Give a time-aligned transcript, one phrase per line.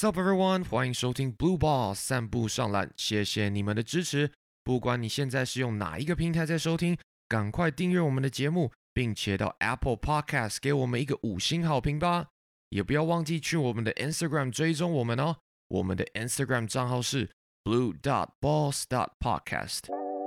[0.00, 4.30] Sup everyone，欢迎收听 Blue Ball 散步上篮，谢谢你们的支持。
[4.62, 12.28] 不管你现在是用哪一个平台在收听，赶快订阅我们的节目，并且到 Apple Podcast 给我们一个五星好评吧。
[12.68, 15.34] 也不要忘记去我们的 Instagram 追踪我们哦，
[15.66, 17.28] 我们的 Instagram 账号是
[17.64, 19.80] blue dot balls dot podcast。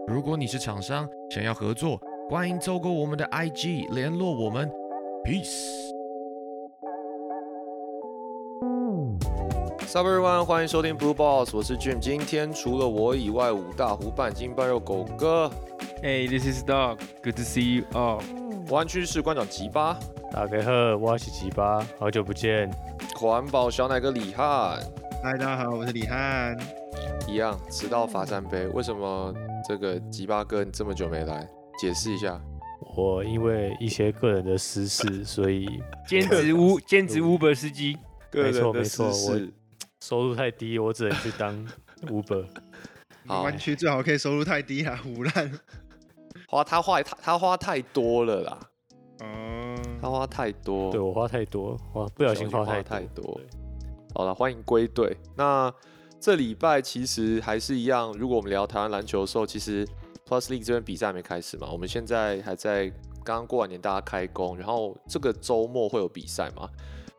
[0.10, 1.98] 如果你是厂商想要合作，
[2.30, 4.70] 欢迎透过我们的 IG 联络我们。
[5.24, 5.91] Peace。
[9.92, 12.00] Sup everyone，欢迎收听 Blue Balls，我是 Jim。
[12.00, 15.52] 今天除了我以外，五大湖半斤半肉狗哥。
[16.02, 17.00] Hey, this is Dog.
[17.22, 18.22] Good to see you all.
[18.70, 20.00] 湾区士官长吉巴，
[20.32, 22.72] 大家好，我是吉巴，好久不见。
[23.16, 24.80] 环保小奶哥李汉，
[25.22, 26.58] 嗨，大家好，我是李翰。
[27.28, 28.68] 一样迟到罚三杯。
[28.68, 29.34] 为什么
[29.68, 31.46] 这个吉巴哥你这么久没来？
[31.78, 32.42] 解释一下。
[32.96, 37.98] 我因为一些个人的私事，所以兼职 U 兼职 Uber 司机，
[38.32, 39.54] 没错没错私事
[40.02, 41.68] 收入太低，我只能去当
[42.08, 42.46] Uber。
[43.28, 45.60] 好湾区最好可以收入太低啦，胡乱。
[46.48, 48.60] 花他花他他花太多了啦，
[49.22, 53.42] 哦，他花太多，对我花太多，花不小心花太太多多。
[54.16, 55.16] 好了，欢迎归队。
[55.38, 55.74] 那
[56.20, 59.88] 这礼拜其实还是一样，如果我们聊台湾篮球的时候，其实
[60.28, 62.90] Plus League 这边比赛还没开始嘛，我们现在还在
[63.24, 66.70] 刚刚过完年，大家开工，然后这个周末会有比赛嘛，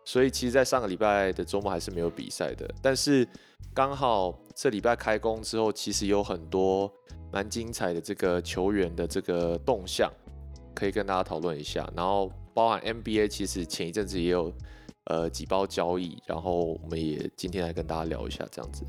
[0.04, 2.68] 所以其实，在上个礼拜的周末还是没有比赛的。
[2.82, 3.26] 但是
[3.72, 6.92] 刚好这礼拜开工之后，其实有很多
[7.32, 10.10] 蛮精彩的这个球员的这个动向，
[10.74, 11.88] 可以跟大家讨论一下。
[11.96, 14.52] 然后包含 NBA，其实前一阵子也有
[15.04, 18.84] 呃几包交易，然后我们也今天来跟大家聊一下这样子。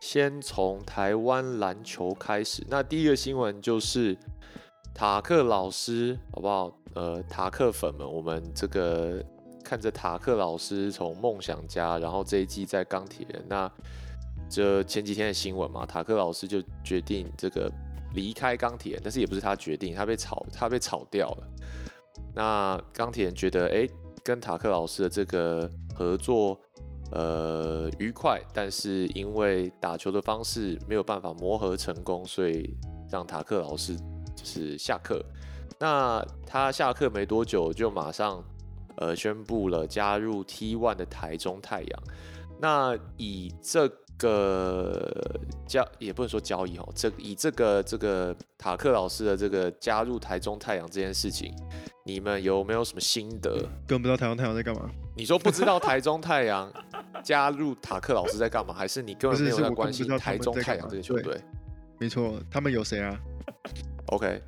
[0.00, 4.16] 先从台湾篮球开始，那第一个新闻就是
[4.94, 6.78] 塔克老师，好不好？
[6.94, 9.22] 呃，塔克粉们，我们这个
[9.66, 13.68] 看着塔克老师从梦想家，然后这一季在钢铁人，那
[14.48, 17.68] 这前几天的新闻嘛，塔克老师就决定这个
[18.14, 21.48] 离开钢铁人，但是也不是他决定，他被炒，他被炒掉了。
[22.32, 23.88] 那钢铁人觉得，哎，
[24.22, 26.56] 跟塔克老师的这个合作，
[27.10, 32.72] 呃，愉快，但是因为打球的方式没有办法磨合成功，所以
[33.10, 33.96] 让塔克老师
[34.36, 35.20] 就是下课。
[35.80, 38.42] 那他下课没多久，就马上
[38.96, 42.02] 呃宣布了加入 T1 的台中太阳。
[42.60, 43.86] 那以这
[44.18, 51.54] 个交也不能说交易哦，这以这个这个塔克老师的这个加入台中太阳这件事情，
[52.04, 53.52] 你们有没有什么心得？
[53.86, 54.90] 根本不知道台中太阳在干嘛。
[55.14, 56.72] 你说不知道台中太阳
[57.22, 61.38] 加入塔克老师在干嘛，还是你根本没有在关心台中太阳这个球队
[61.98, 63.18] 没错，他们有谁啊
[64.06, 64.42] ？？OK，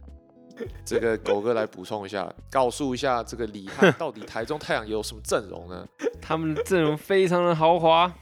[0.84, 5.86] 这个狗哥来补充一下， 告诉一下这个李汉到底台中太阳有什么阵容呢？
[6.20, 8.12] 他们的阵容非常的豪华，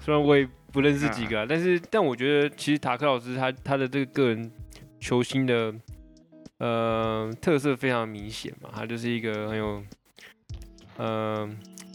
[0.00, 4.50] 虽然我也不认识几个啊、但是但我觉得其实塔克老师他他的这个个人
[5.00, 5.74] 球星的
[6.58, 9.82] 呃特色非常明显嘛，他就是一个很有
[10.98, 11.48] 呃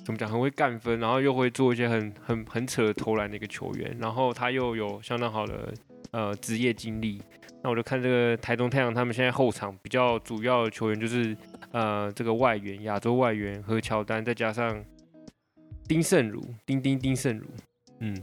[0.03, 5.73] 怎么讲，很会干分，然后又会做一些很很很扯的投篮的一个球员，然后他又有相当好的
[6.11, 7.21] 呃职业经历。
[7.63, 11.37] 那我就看这个台中太阳，他们现在后场比较主要的球员就是
[11.71, 14.83] 呃这个外援，亚洲外援和乔丹，再加上
[15.87, 17.45] 丁胜儒，丁丁丁胜儒，
[17.99, 18.15] 嗯，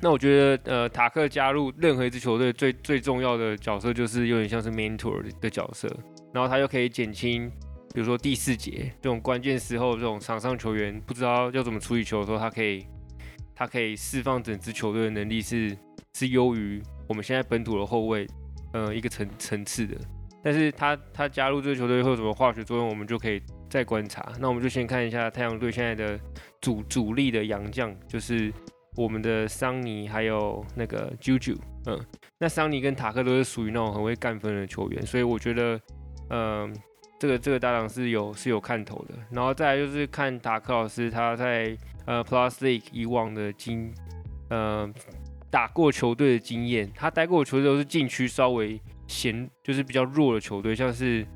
[0.00, 5.88] 那我觉得呃塔克加入任何一支球队最最重要的角色就是有点像是 mentor 的角色，
[6.32, 7.50] 然后他又可以减轻，
[7.92, 12.86] 比如说第四节这种关键时候这种场上球员不知道要怎么处理球的时候，他可以
[13.52, 15.76] 他可以释放整支球队的能力是
[16.14, 18.28] 是优于我们现在本土的后卫
[18.72, 19.96] 呃一个层层次的，
[20.42, 24.32] 但是他他加入这个球队会有什么化学作用，我们就可以再观察。
[24.38, 26.18] 那我们就先看一下太阳队现在的
[26.60, 28.52] 主主力的洋将，就是
[28.96, 31.98] 我们的桑尼还有那个 Juju，嗯，
[32.38, 35.80] 那桑尼跟塔克都是属于那种很会干分的球员，所以我觉得，
[36.30, 36.74] 嗯、
[37.18, 39.14] 这个这个搭档是有是有看头的。
[39.30, 41.76] 然后再来就是看塔克老师他在
[42.06, 43.92] 呃 Plus League 以往的经，
[44.48, 44.90] 呃
[45.50, 51.26] 打过球队的经验，他待过的球队都是禁区稍微嫌就是比较弱的球队，像是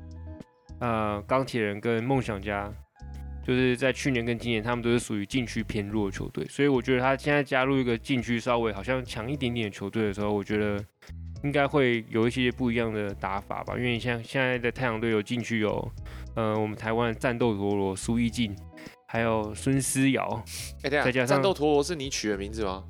[0.79, 2.71] 呃钢铁人跟梦想家，
[3.45, 10.81] 就是在去年跟今年他们都是属于禁区偏弱的球队，所以我觉得他现在加入一个禁区稍微好像强一点点的球队的时候，我觉得
[11.43, 15.91] 应该会有一些不一样的打法吧，因为像现在的太阳队有禁区有
[16.35, 18.55] 呃我们台湾的战斗陀螺苏奕进，
[19.07, 20.41] 还有孙思瑶，
[20.83, 22.83] 哎、等一下，再加上战斗陀螺是你取的名字吗？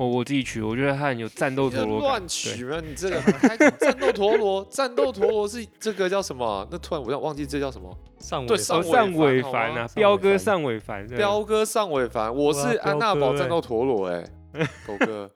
[0.00, 2.08] 我我自己取，我觉得他很有战斗陀螺感。
[2.08, 2.80] 乱取吗？
[2.82, 6.66] 你这个还战斗陀螺，战斗陀螺是这个叫什么啊？
[6.70, 7.94] 那突然我要忘记这叫什么？
[8.18, 14.24] 上尾对上尾尾凡啊，彪哥上尾凡，彪哥上尾凡，我是安娜彪哥欸宝战斗陀螺哎，
[14.86, 15.30] 狗哥，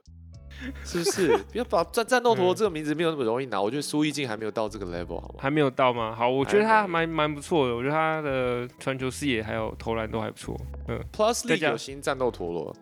[0.82, 1.37] 是不是？
[1.52, 5.34] 不要把战战斗陀螺嗯这个名字没有那么容易拿，我觉得苏一静还没有到这个 level 好吗？
[5.40, 6.14] 还没有到吗？
[6.17, 10.58] 好，我觉得他蛮蛮不错的，我觉得他的传球视野还有投篮都还不错。
[10.88, 12.75] 嗯，Plus 再 League 有新战斗陀螺，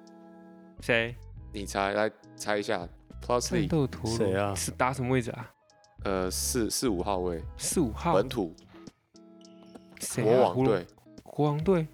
[0.80, 1.16] 谁？
[1.52, 2.88] 你猜来猜一下
[3.24, 4.16] Plus 战 League 斗陀螺。
[4.16, 4.54] 谁啊？
[4.54, 5.50] 是打什么位置啊？
[6.04, 7.42] 呃四四五号位。
[7.56, 8.14] 四五号。
[8.14, 8.54] 本土。
[10.00, 10.26] 谁啊？
[10.26, 10.72] 国王胡龙。
[10.72, 10.86] 队，
[11.22, 11.86] 国王队？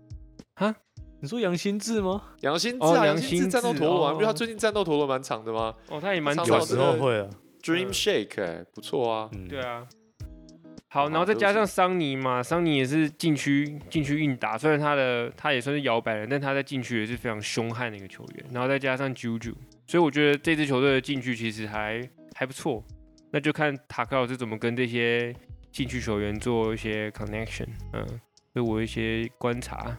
[1.20, 2.22] 你说杨新志吗？
[2.42, 3.48] 杨新志哦啊，杨新志杨新志。
[3.48, 7.28] 战斗陀螺啊，因为他哦最近战斗陀螺蛮长的吗哦，他也蛮常久有时候会啊
[7.60, 9.84] ，？Dream 嗯 Shake 哎，不错啊，嗯，对啊。
[10.90, 18.46] 好，然后再加上桑尼嘛，桑尼也是禁区禁区硬打，虽然他的他也算是摇摆人，但他在禁区也是非常凶悍的一个球员。
[18.52, 19.54] 然后再加上 Juju，
[19.86, 22.02] 所以我觉得这支球队的禁区其实还
[22.34, 22.82] 还不错。
[23.30, 25.34] 那就看塔克老师怎么跟这些
[25.70, 28.06] 禁区球员做一些 connection，嗯，
[28.54, 29.94] 对我一些观察。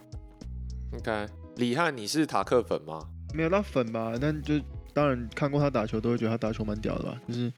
[0.94, 1.26] OK，
[1.58, 2.98] 李汉，你是塔克粉吗？
[3.32, 4.60] 没有到粉吧，但就
[4.92, 7.20] 当然看过他打球，都会觉得他打球蛮屌的吧。
[7.28, 7.52] 就是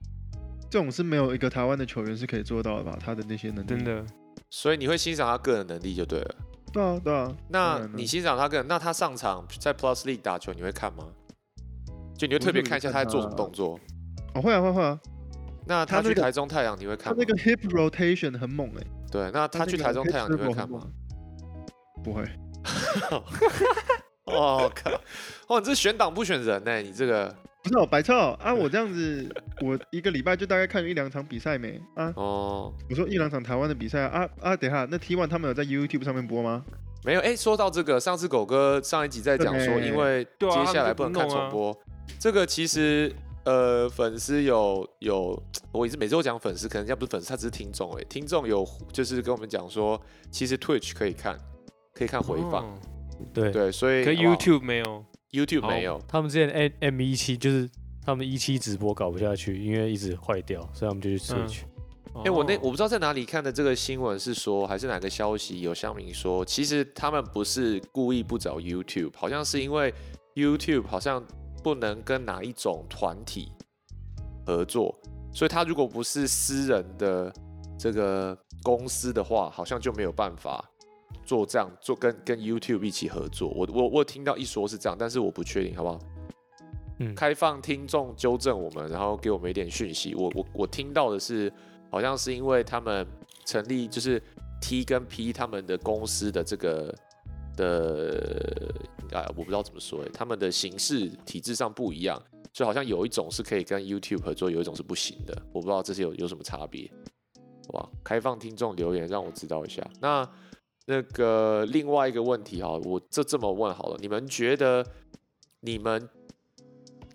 [0.73, 2.99] 这种是没有一个台湾的球员是可以做到的吧？
[2.99, 3.85] 他的那些能力，真。
[3.85, 4.03] 的，
[4.49, 6.35] 所以你会欣赏他个人能力就对了。
[6.73, 7.31] 对啊，对啊。
[7.51, 11.09] 那你欣赏他个人，那他上场在 Plus League 打球，你会看吗？
[12.17, 13.79] 就你会特别看一下他在做什么动作？
[14.33, 14.99] 哦会啊会啊会啊，
[15.67, 17.19] 那他去台中太阳你会看吗？
[17.19, 20.89] 他那个 hip rotation 很猛哎、对，那他去台中太阳你会看吗？？
[22.03, 22.23] 不会，
[24.25, 24.91] 哦靠！
[25.49, 26.79] 哦，你这选党不选人呢？
[26.81, 28.53] 你这个不是哦，白超啊！
[28.53, 32.13] 我这样子，我一个礼拜就大概看一两场比赛没啊？
[32.17, 34.57] 哦，我说一两场台湾的比赛啊啊啊！
[34.57, 36.65] 等一下，那 T One 他们有在 YouTube 上面播吗？
[37.05, 37.37] 没有哎。
[37.37, 41.77] 说到这个，上次狗哥上一集在讲说，因为接下来不能看重播，
[42.19, 43.15] 这个其实
[43.45, 48.03] 呃粉丝有有，我一直每周讲粉丝，可能人家不是粉丝，他只是听众哎。
[48.09, 50.01] 听众有就是跟我们讲说，
[50.33, 51.39] 其实 Twitch 可以看，
[51.95, 52.79] 可以看回放，哦
[53.33, 55.05] 对，对，所以 YouTube 没有。
[55.33, 56.01] YouTube 没有。
[56.07, 56.49] 他们之前
[56.81, 57.69] M M 一七就是
[58.05, 61.63] 他们一期直播搞不下去，因为一直坏掉，所以他们就去 Switch。
[62.25, 69.93] 哎、我那哦我不知道在哪里看的这个新闻是说，还是哪个消息有乡民说，其实他们不是故意不找 YouTube，好像是因为
[70.35, 71.25] YouTube 好像
[71.65, 73.51] 不能跟哪一种团体
[74.45, 74.95] 合作，
[75.33, 77.33] 所以他如果不是私人的
[77.79, 80.63] 这个公司的话，好像就没有办法
[81.25, 83.49] 做这样做跟跟 YouTube 一起合作。
[83.51, 85.99] 我我我听到一说是这样，但是我不确定，好不好？
[86.99, 90.15] 嗯开放听众纠正我们，然后给我们一点讯息。
[90.15, 91.53] 我我我听到的是，
[91.91, 93.05] 好像是因为他们
[93.45, 94.23] 成立就是
[94.61, 96.95] T 跟 P 他们的公司的这个
[97.57, 98.73] 的
[99.11, 102.23] 啊，我不知道怎么说、欸，他们的形式体制上不一样，
[102.53, 105.37] 就好像有一种是可以跟 YouTube 合作，有一种是不行的。
[105.53, 106.89] 我不知道这些有有什么差别，
[107.67, 107.89] 好吧？
[108.05, 109.83] 开放听众留言让我知道一下。
[110.01, 110.29] 那
[110.87, 114.85] 那个另外一个问题哈，我这这么问好了，你们觉得
[115.61, 116.09] 你们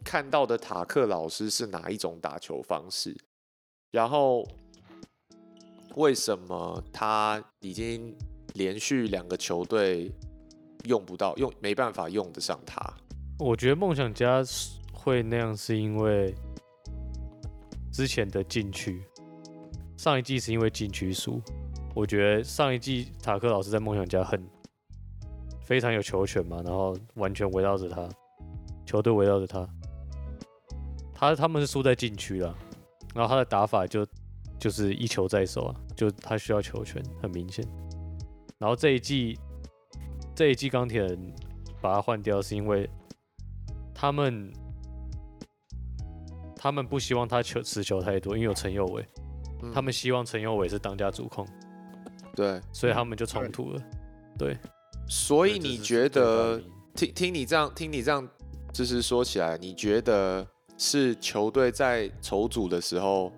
[0.03, 3.15] 看到的塔克老师是哪一种打球方式？
[3.91, 4.47] 然后
[5.95, 8.15] 为什么他已经
[8.53, 10.11] 连续两个球队
[10.85, 12.81] 用不到，用没办法用得上他？
[13.37, 14.41] 我觉得梦想家
[14.93, 16.33] 会那样，是因为
[17.91, 19.03] 之前的禁区，
[19.97, 21.41] 上一季是因为禁区输。
[21.97, 24.39] 我觉得上一季塔克老师在梦想家很
[25.61, 28.07] 非常有球权嘛，然后完全围绕着他，
[28.85, 29.67] 球队围绕着他，
[31.11, 32.55] 他他们是输在禁区了，
[33.15, 34.05] 然后他的打法就
[34.59, 37.67] 就是一球在手啊，就他需要球权，很明显。
[38.59, 39.35] 然后这一季
[40.35, 41.33] 这一季钢铁人
[41.81, 42.87] 把他换掉，是因为
[43.91, 44.53] 他们
[46.55, 49.03] 他们不希望他球持球太多，因为有陈佑伟，
[49.63, 51.43] 嗯他们希望陈佑伟是当家主控，
[52.37, 53.81] 对，所以他们就冲突了。
[54.37, 54.55] 对
[55.09, 56.61] 所以你觉得
[56.93, 58.25] 听听你这样听你这样，
[58.71, 60.45] 就是说起来，你觉得
[60.77, 63.33] 是球队在筹组的时候，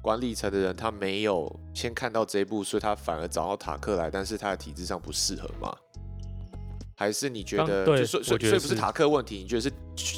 [0.00, 5.76] 管理层的人他没有先看到这一步，所以他反而找到塔克来，但是他的体制上不适合吗？
[6.94, 9.72] 还是你觉得，当对就所以不是塔克问题，你觉得是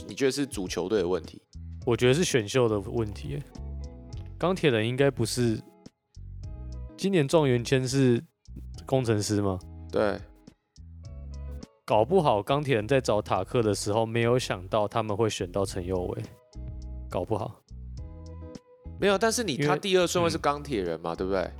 [0.07, 1.41] 你觉得是主球队的问题？
[1.87, 3.43] 我觉得是选秀的问题。
[4.39, 5.59] 钢铁人应该不是
[7.01, 8.23] 今年状元签是
[8.85, 9.59] 工程师吗？
[9.91, 10.21] 对，
[11.87, 16.23] 搞不好钢铁人在找塔克的时候，没有想到他们会选到陈佑伟，
[17.09, 17.59] 搞不好。
[19.01, 21.51] 没有，但是你他第二顺位是嗯钢铁人嘛，对不对？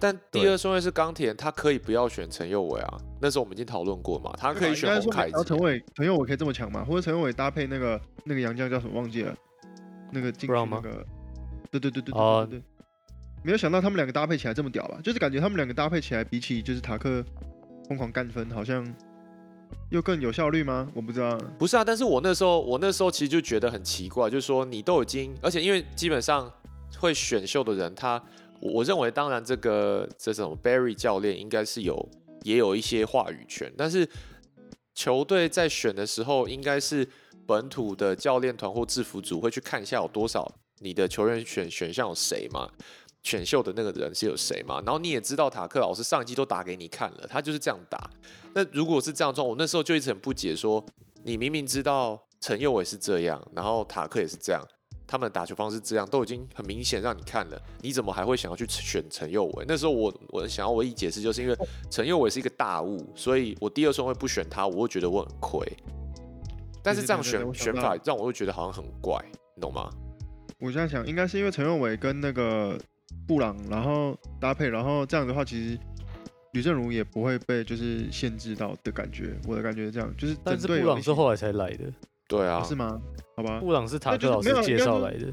[0.00, 3.00] 但第二顺位是钢铁人，他可以不要选陈佑伟啊。
[3.20, 6.84] 那时候我们已经讨论过嘛，他可以选该说没然后洪凯吉陈伟陈佑伟可以这么强吗？
[6.84, 9.32] 或者陈佑伟搭配那个那个杨将叫什么忘记了，
[10.10, 11.06] 那个进那个，
[11.70, 12.62] 对对对对对对，
[13.44, 14.98] 没有想到他们两个搭配起来这么屌吧？
[15.04, 17.22] 就是感觉他们两个搭配起来，比起就是塔克
[17.86, 18.82] 疯狂干分，好像
[19.90, 20.90] 又更有效率吗？
[20.94, 21.36] 我不知道。
[21.58, 26.50] 不是啊，但是我那时候我那时候其实就觉得很奇怪，就是说你都已经，而且因为基本上
[26.98, 28.20] 会选秀的人，他
[28.60, 32.08] 我认为当然这个这种 Barry 教练应该是有
[32.44, 34.08] 也有一些话语权，但是
[34.94, 37.06] 球队在选的时候，应该是
[37.46, 42.70] 本土的教练团或制服组会去看一下有多少你的球员选选项有谁嘛。
[43.24, 44.80] 选秀的那个人是有谁嘛？
[44.86, 48.08] 然后你也知道塔克老师上一季都打给你看了，他就是这样打。
[48.54, 50.84] 那如果是这样的状况，我那时候就一直很不解说
[51.24, 54.62] 你明明知道陈佑伟是这样，然后塔克也是这样，
[55.06, 59.64] 他们的打球方式这样，都已经很明显让你看了，你怎么还会想要去选陈佑伟？
[59.66, 61.56] 那时候我我想要唯一解释，就是因为
[61.90, 65.66] 陈佑伟是一个大物，所以我第二顺位不选他，我会觉得我很亏。
[66.82, 69.18] 但是这样选选法让我会觉得好像很怪，
[69.56, 69.90] 你懂吗？
[70.60, 72.78] 我现在想，应该是因为陈佑伟跟那个
[73.26, 75.78] 布朗，然后搭配，然后这样的话，其实
[76.52, 79.34] 吕正如也不会被就是限制到的感觉。
[79.46, 81.84] 我的感觉是这样，就是但是布朗是后来才来的，
[82.28, 83.00] 对啊，是吗？
[83.36, 85.32] 好吧，布朗是塔克老师介绍来的。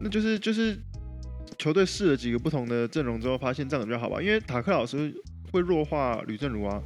[0.00, 0.78] 那就是就是
[1.56, 4.20] 球队试了几个不同的阵容之后，发现这样比较好吧？
[4.20, 5.14] 因为塔克老师
[5.52, 6.82] 会弱化吕正如啊，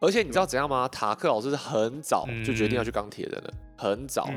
[0.00, 0.86] 而且你知道怎样吗？
[0.86, 4.30] 塔克老师是很早就决定要嗯去钢铁人了，很早。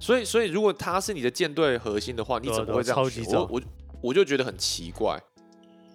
[0.00, 3.22] 所以，所以如果他是你的舰队核心的话，你怎么会这样选？
[3.22, 3.62] 对啊超级早我我
[4.00, 5.20] 我就觉得很奇怪。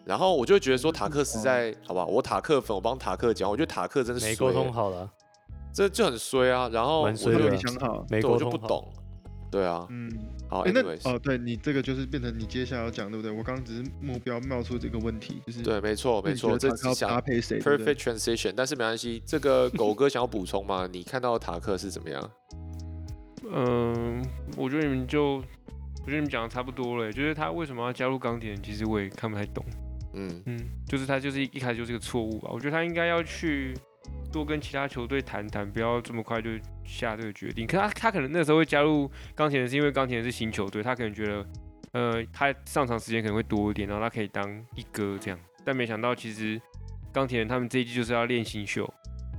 [0.06, 5.10] 然后我就觉得说塔克实在，好吧，我塔克粉，我帮塔克讲，我觉得塔克真是没沟通，好了，
[5.74, 6.70] 这就很衰啊。
[6.72, 8.92] 然后我就蛮衰的啊他没想好，没沟不懂，
[9.50, 10.12] 对啊，嗯。
[10.50, 13.32] 好哎、那，anyways，哦，对你这个就是变成你接下来要讲，对不对？
[13.32, 19.24] 我刚刚只是目标冒出这个问题，就是对，没错，没错，这得塔克要只想搭配谁 perfect transition，但是没关系。
[19.26, 20.88] 这个狗哥想要补充吗？
[20.92, 22.30] 你看到塔克是怎么样？
[23.52, 24.24] 嗯，
[24.56, 25.42] 我觉得你们就，
[26.04, 29.66] 我觉得你们讲的差不多了，就是他为什么要加入钢铁人，其实我也看不太懂。
[30.14, 32.50] 嗯，嗯，就是他就是一一开始就是个错误吧。
[32.52, 33.74] 我觉得他应该要去
[34.32, 36.52] 多跟其他球队谈谈，不要这么快就
[36.84, 37.66] 下这个决定。
[37.66, 41.46] 可他他可能那时候会加入钢铁人，是因为钢铁人是新球队，他可能觉得，
[41.94, 45.40] 呃，他上场时间可能会多一点，然后他可以当一哥这样。
[45.64, 46.62] 但没想到其实
[47.12, 48.92] 钢铁人他们这一季就是要练新秀，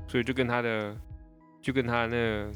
[0.09, 0.97] 所以就跟他的
[1.61, 2.51] 就跟他那个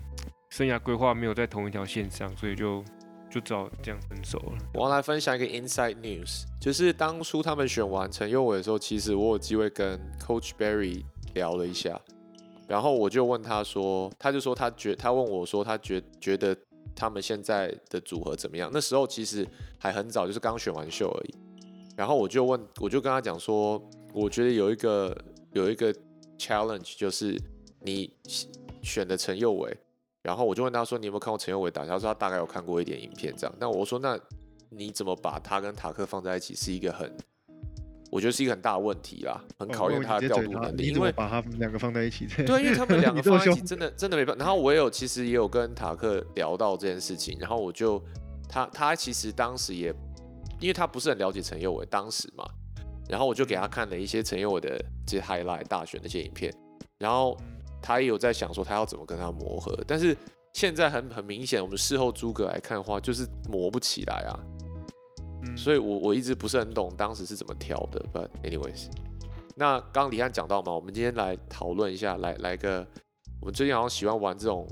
[0.49, 2.83] 生涯规划没有在同一条线上，所以就
[3.30, 4.58] 就只好这样分手了。
[4.75, 11.04] 我要来分享一个 inside news，就是当初他们选完陈佑伟的时候，其实我有机会跟 Coach Barry
[11.35, 12.00] 聊了一下，
[12.66, 16.56] 然后我就问他说，他就说他觉，他问我说他觉觉得
[16.97, 18.70] 他们现在的组合怎么样？
[18.73, 19.47] 那时候其实
[19.78, 21.35] 还很早，就是刚选完秀而已。
[21.97, 23.82] 然后我就问，我就跟他讲说，
[24.14, 25.16] 我觉得有一个
[25.52, 25.94] 有一个
[26.38, 27.37] challenge，就是
[27.80, 28.12] 你
[28.82, 29.76] 选的陈佑伟，
[30.28, 33.56] 然后我就问他说：“你有没有看过陈佑伟打？”他说他大概有看过一点影片这样。
[33.58, 34.14] 那我说：“那
[34.68, 36.54] 你怎么把他跟塔克放在一起？
[36.54, 37.11] 是一个很，
[38.11, 40.82] 我觉得是一个很大的问题啦，很哦考验他的调度能力。
[40.82, 42.26] 因为你怎么把他们两个放在一起？
[42.44, 44.44] 对，因为他们两个放在一起真的真的没办法。
[44.44, 47.99] 然后我也有其实也有跟塔克聊到这件事情，然后我就
[48.47, 49.88] 他他其实当时也，
[50.61, 52.47] 因为他不是很了解陈佑伟当时嘛，
[53.08, 56.52] 然后我就给他看了一些陈佑伟的这些 highlight 大选那些影片，
[56.99, 57.35] 然后
[57.88, 60.14] 他也有在想说他要怎么跟他磨合，但是
[60.52, 64.38] 现在很很明显，我们事后诸葛来看的话，就是磨不起来啊。
[65.45, 68.04] 嗯所以我我一直不是很懂当时是怎么调的。
[68.12, 68.90] But anyways，
[69.57, 72.87] 那刚刚李汉讲到嘛，我们今天来讨论一下，来来个，
[73.40, 74.68] 我们最近好像喜欢玩这种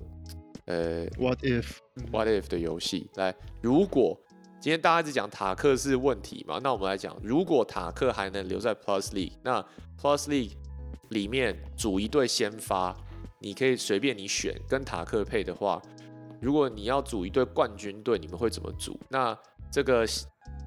[0.66, 1.78] 呃 What if？
[1.94, 3.08] 嗯 What if 的游戏。
[3.14, 4.20] 来，如果
[4.60, 9.64] 今天大家一直讲塔克是问题嘛，那我们来讲，如果塔克还能留在 Plus League，那
[9.98, 10.52] Plus League
[11.08, 12.94] 里面组一队先发，
[13.46, 15.80] 你可以随便你选，跟塔克配的话，
[16.40, 18.98] 如果你要组一队冠军队，你们会怎么组？
[19.08, 19.38] 那
[19.70, 20.04] 这个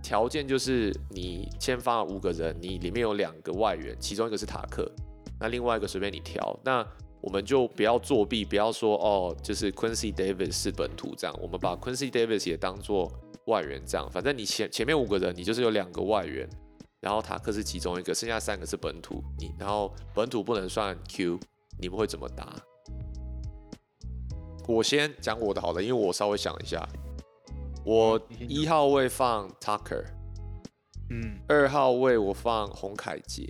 [0.02, 4.90] 条件就是你先发五个人，你里面有两个外援，其中一个是塔克，
[5.42, 6.58] 那另外一个随便你挑。
[6.64, 6.88] 那
[7.20, 13.12] 我们就不要作弊，不要说哦，就是 Quincy Davis 是本土这样，我们把 Quincy Davis 也当做
[13.48, 14.10] 外援这样。
[14.10, 16.50] 反正你前前面五个人，你就是有两个外援，
[17.02, 19.22] 然后塔克是其中一个，剩下三个是本土。
[19.38, 21.38] 你然后本土不能算 Q，
[21.82, 22.56] 你们会怎么打？
[24.70, 26.88] 我先讲我的好了，因为我稍微想一下，
[27.84, 30.06] 我一号位放 Tucker，
[31.10, 33.50] 嗯，二号位我放洪凯杰，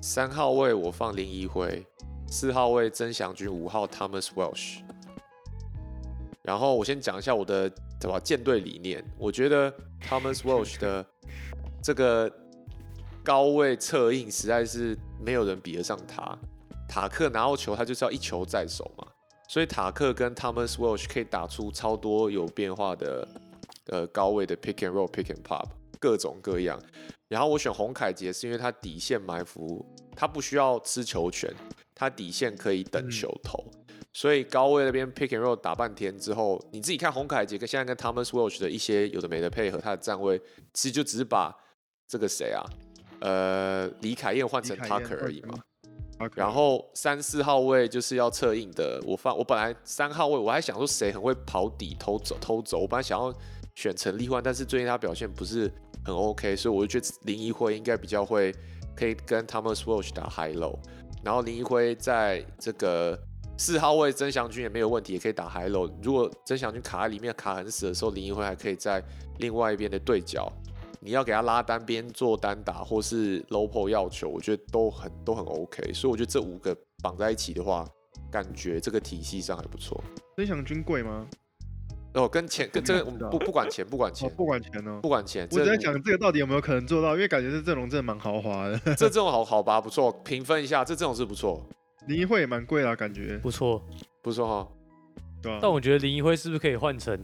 [0.00, 1.84] 三号位我放林一辉，
[2.28, 4.78] 四号位曾祥军，五号 Thomas Welsh。
[6.42, 7.68] 然后我先讲一下我的
[8.00, 9.04] 怎么舰队理念。
[9.18, 9.68] 我觉得
[10.08, 11.04] Thomas Welsh 的
[11.82, 12.32] 这个
[13.24, 16.38] 高位策应实在是没有人比得上他。
[16.88, 19.04] 塔克拿到球，他就是要一球在手嘛，
[19.48, 23.26] 所以塔克跟 Thomas Welsh 可以打出超多有变化的
[23.86, 25.66] 呃高位的 pick and roll、pick and pop，
[25.98, 26.78] 各种各样。
[27.28, 31.50] 然后我选洪凯杰是因为他底线埋伏，他不需要吃球权，
[31.94, 33.64] 他底线可以等球投。
[34.12, 40.38] 所以高位那边 pick and roll 打半天之后，你自己看洪凯杰跟现在跟 Thomas Welch 的一些有的没的配合，他的站位
[40.74, 41.54] 其实就只是把
[42.06, 42.62] 这个谁啊，
[43.20, 45.54] 呃，李凯燕换成李凯燕 Tucker 而已嘛。
[46.34, 53.32] 然后三四号位就是要策应的，我放我本来三号位我还想说谁很会跑底偷走偷走，我本来想要
[53.74, 55.72] 选陈立焕，但是最近他表现不是
[56.04, 58.52] 很 OK，所以我就觉得林一辉应该比较会
[58.96, 60.76] 可以跟 Thomas Welsh 打 high low，
[61.22, 63.16] 然后林一辉在这个
[63.56, 65.88] 四号位曾祥军也没有问题，也可以打 high low。
[66.02, 69.02] 如果曾祥军卡在里面卡很死的时候，林一辉还可以在
[69.38, 70.52] 另外一边的对角。
[71.00, 75.92] 你要给他拉单边做单打，或是 low p o 要求，我觉得都很都很 OK。
[75.92, 77.86] 所以我觉得这五个绑在一起的话，
[78.30, 80.02] 感觉这个体系上还不错。
[80.36, 81.26] 曾祥军贵吗？
[82.14, 84.98] 哦，跟钱跟这个我们不不不管钱，不管哦钱，，不管钱哦。
[85.02, 88.78] 不管钱，我在这想这个到底有没有可能做到，因为感觉这阵容真的蛮豪华的。
[88.96, 91.62] 这阵容好好吧，不错，评分一下，这阵容是不错，
[92.06, 93.80] 林一慧也蛮贵的啊，感觉不错。
[94.22, 94.68] 不错哈。
[95.42, 95.58] 对啊？
[95.60, 97.16] 但我觉得林一辉是不是可以换成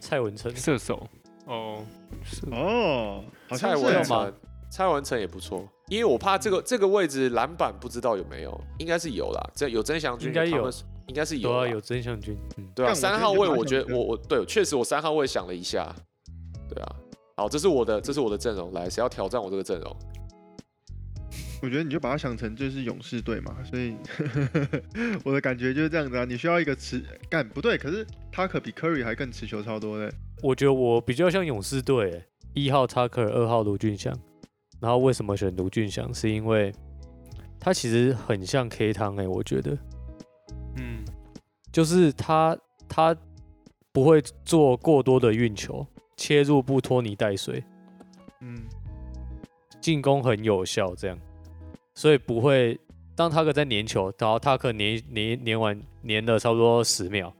[0.00, 0.54] 蔡文成？
[0.54, 1.08] 射手
[1.46, 1.84] 哦，
[2.24, 2.46] 是。
[2.50, 4.34] 哦，好像蔡文成，
[4.70, 10.70] 蔡文成也不错，因为我怕这个这个位置篮板不知道有没有，应该是有啦，这有曾祥军，应该有
[11.08, 12.38] 应该是有有曾祥军。
[12.56, 15.94] 嗯，对啊，三号位，我觉得我我对，确实我三号位想了一下，
[16.68, 16.96] 对啊，
[17.36, 19.96] 好，这是我的这是我的阵容，来，谁要挑战我这个阵容？
[21.62, 23.94] 我觉得你就把它想成就是勇士队嘛，所以
[25.24, 26.24] 我的感觉就是这样子啊。
[26.24, 27.00] 你需要一个持
[27.30, 30.12] 干不对，可是他可比 Curry 还更持球超多的。
[30.42, 34.12] 我觉得我比较像勇士队欸，一号塔克尔，二号卢俊祥。
[34.80, 36.12] 然后为什么选卢俊祥？
[36.12, 36.74] 是因为
[37.60, 39.78] 他其实很像 K 汤哎，我觉得
[40.78, 41.04] 嗯，
[41.70, 43.16] 就是他他
[43.92, 47.62] 不会做过多的运球，切入不拖泥带水，
[48.40, 48.64] 嗯，
[49.80, 51.16] 进攻很有效，这样，
[51.94, 52.78] 所以不会
[53.14, 57.32] 当塔克在粘球，然后塔克粘粘粘完粘了差不多十秒，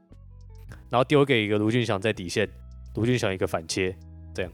[0.89, 2.47] 然后丢给一个卢俊祥在底线，
[2.95, 3.95] 卢俊祥一个反切，
[4.33, 4.51] 这样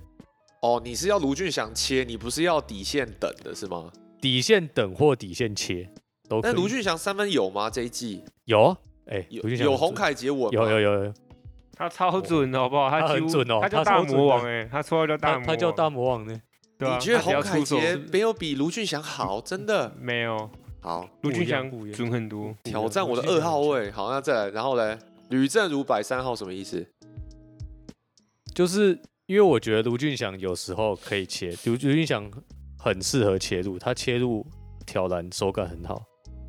[0.61, 3.91] 哦，你是要卢俊祥切，你不是要底线等的是吗？
[4.21, 5.89] 底线等或底线切
[6.27, 6.51] 都可以。
[6.51, 7.69] 那卢俊祥三分有吗？
[7.69, 11.13] 这一季有啊，哎、有俊祥有洪凯杰稳有有有有，
[11.73, 12.89] 他超准的好不好？
[12.89, 16.41] 他几乎很准哦他叫大魔王哎，他绰号叫大魔王，他他叫大魔王呢，
[16.79, 19.41] 对啊，你觉得洪凯杰没有比卢俊祥好？
[19.45, 20.49] 真的没有？
[20.79, 23.91] 好，卢俊祥准很多，挑战我的二号位。
[23.91, 24.97] 好，那再来，然后嘞，
[25.29, 26.87] 吕正如摆三号什么意思？
[28.55, 32.31] 就是因为我觉得卢俊祥有时候可以切，卢卢俊祥
[32.77, 34.45] 很适合切入，他切入
[34.85, 36.01] 挑篮手感很好，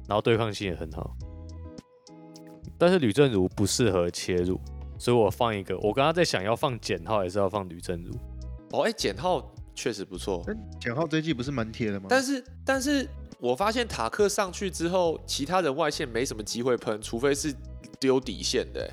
[0.09, 1.11] 然后对抗性也很好。
[2.79, 4.61] 但是吕正如不适合切入，
[4.97, 8.15] 所以我放一个，我刚刚在想要放简号还是要放吕正如。
[8.71, 12.05] 哦，哎，简浩确实不错，但简浩这一季不是蛮铁的吗？
[12.11, 17.51] 但是但是我发现塔克上去之后，其他人外线没什么机会喷，除非是
[17.99, 18.91] 丢底线的欸。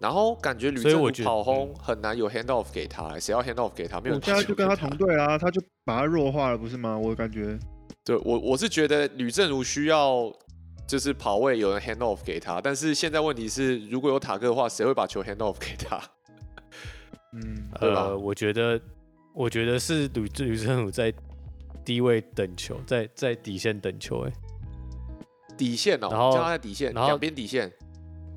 [0.00, 4.00] 然后感觉吕正如跑轰很难有 hand off 给他欸，谁要 hand off 给他？
[4.00, 6.98] 没有我人现在就跟他同队啊，他就把他弱化了，不是吗？
[6.98, 7.56] 我感觉
[8.04, 10.32] 对我我是觉得吕正如需要
[10.88, 16.00] 就是跑位有人 hand off 给他，但是现在问题是如果有塔克的话，谁会把球 hand off 给他？
[17.34, 18.80] 嗯，呃，我觉得，
[19.38, 21.14] 我觉得是吕吕正如在
[21.84, 24.32] 低位等球，在在底线等球、欸，哎，
[25.56, 27.72] 底线哦，然后在底线，然后两边底线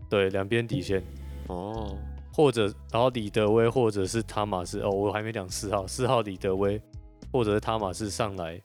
[0.07, 1.01] 对，两边底线，
[1.47, 1.97] 哦。
[2.33, 6.79] 或者然后李德威或者是塔马斯，哦，我还没讲四号，四号李德威
[7.33, 8.61] 或者是塔马斯上来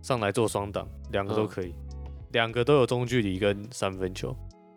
[0.00, 1.74] 上来做双挡，两个都嗯可以，
[2.30, 4.34] 两个都有中距离跟三分球，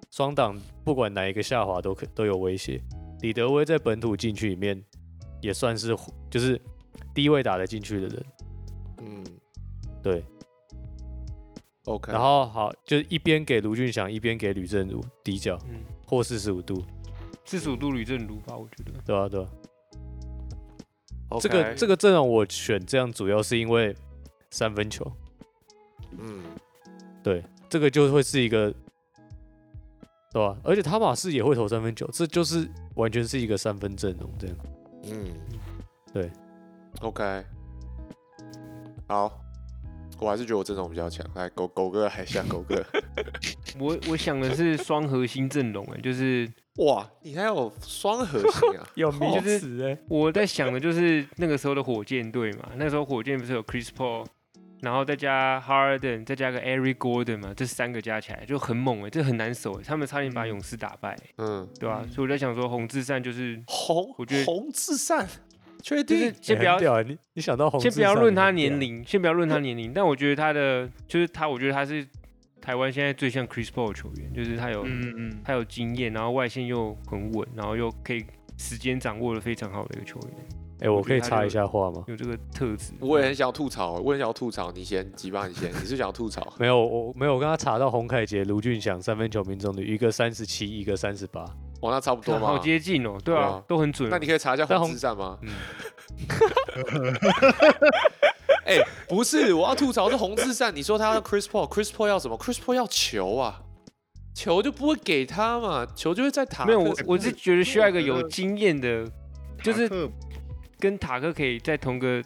[0.10, 2.82] 双挡不管哪一个下滑都可都有威胁。
[3.22, 4.84] 李德威在本土禁区里面
[5.40, 5.96] 也算是
[6.30, 6.60] 就是
[7.14, 8.26] 低位打得进去的人，
[9.02, 9.24] 嗯
[10.02, 10.24] 对。
[11.86, 12.12] ，OK。
[12.12, 16.84] 然后好，就是一边给卢俊祥，一边给吕正如底角嗯，或四十五度，
[17.46, 18.92] 四十五度吕正如吧，我觉得。
[19.06, 19.50] 对啊、对啊、
[21.40, 23.96] 这个这个阵容我选这样，主要是因为
[24.52, 25.12] 三分球，
[26.18, 26.44] 嗯，
[27.24, 28.74] 对，这个就会是一个，
[30.32, 34.56] 对吧、而且塔马斯也会投三分球，这就是完全是一个三分阵容这样。
[35.04, 35.34] 嗯，
[36.14, 36.32] 对
[37.02, 37.44] ，OK，
[39.08, 39.40] 好，
[40.20, 41.26] 我还是觉得我阵容比较强。
[41.36, 42.84] 来，狗狗哥还像狗哥，
[43.80, 54.26] 我我想的是双核心阵容，哎，就是哇，你还有双核心啊 有名就是词哎，我在想的就是那个时候的火箭队嘛，那时候火箭不是有 Chris Paul，
[54.82, 65.28] 然后再加 Harden，再加个 Eric Gordon 嘛，这三个加起来就很猛哎，这很难守哎，他们差点把勇士打败，嗯，对吧、嗯所以我在想说，洪志善就是红，我觉得红至善，
[65.82, 66.36] 确就是定？
[66.42, 72.06] 先不要你你想到红先不要论他年龄，先不要论他年龄，但我觉得他的就是他，我觉得他是
[72.62, 78.26] 台湾现在最像 Chris Paul 的球员，就是他有、嗯嗯他有经验，然后外线又很稳，然后又可以
[78.58, 80.32] 时间掌握的非常好的一个球员，
[80.82, 82.04] 哎，我可以插一下话吗？
[82.08, 82.92] 有这个特质。
[83.00, 86.54] 我也很想要吐槽，我也想要吐槽，你先，吉巴你先，你是想要吐槽？
[86.60, 91.46] 没有，我没有，我刚刚查到洪凯杰、卢俊祥三分球命中率，一个三十七，一个三十八。
[91.82, 92.58] 哇，那差不多好。
[92.60, 94.10] 接近哦，对啊都很准。
[94.10, 95.38] 那你可以查一下但红红至善吗？
[95.42, 95.50] 嗯，
[98.66, 100.76] 哎、不是，我要吐槽是红至善。
[100.76, 103.62] 你说他要 Chris Paul，Chris Paul 要什么？Chris Paul 要球啊，
[104.36, 106.68] 球就不会给他嘛，球就会在塔克。
[106.68, 109.06] 没有，我我是觉得需要一个有经验的，
[109.64, 109.90] 就是
[110.80, 112.22] 跟塔克可以在同个，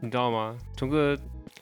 [0.00, 0.56] 你知道吗？
[0.76, 1.16] 同个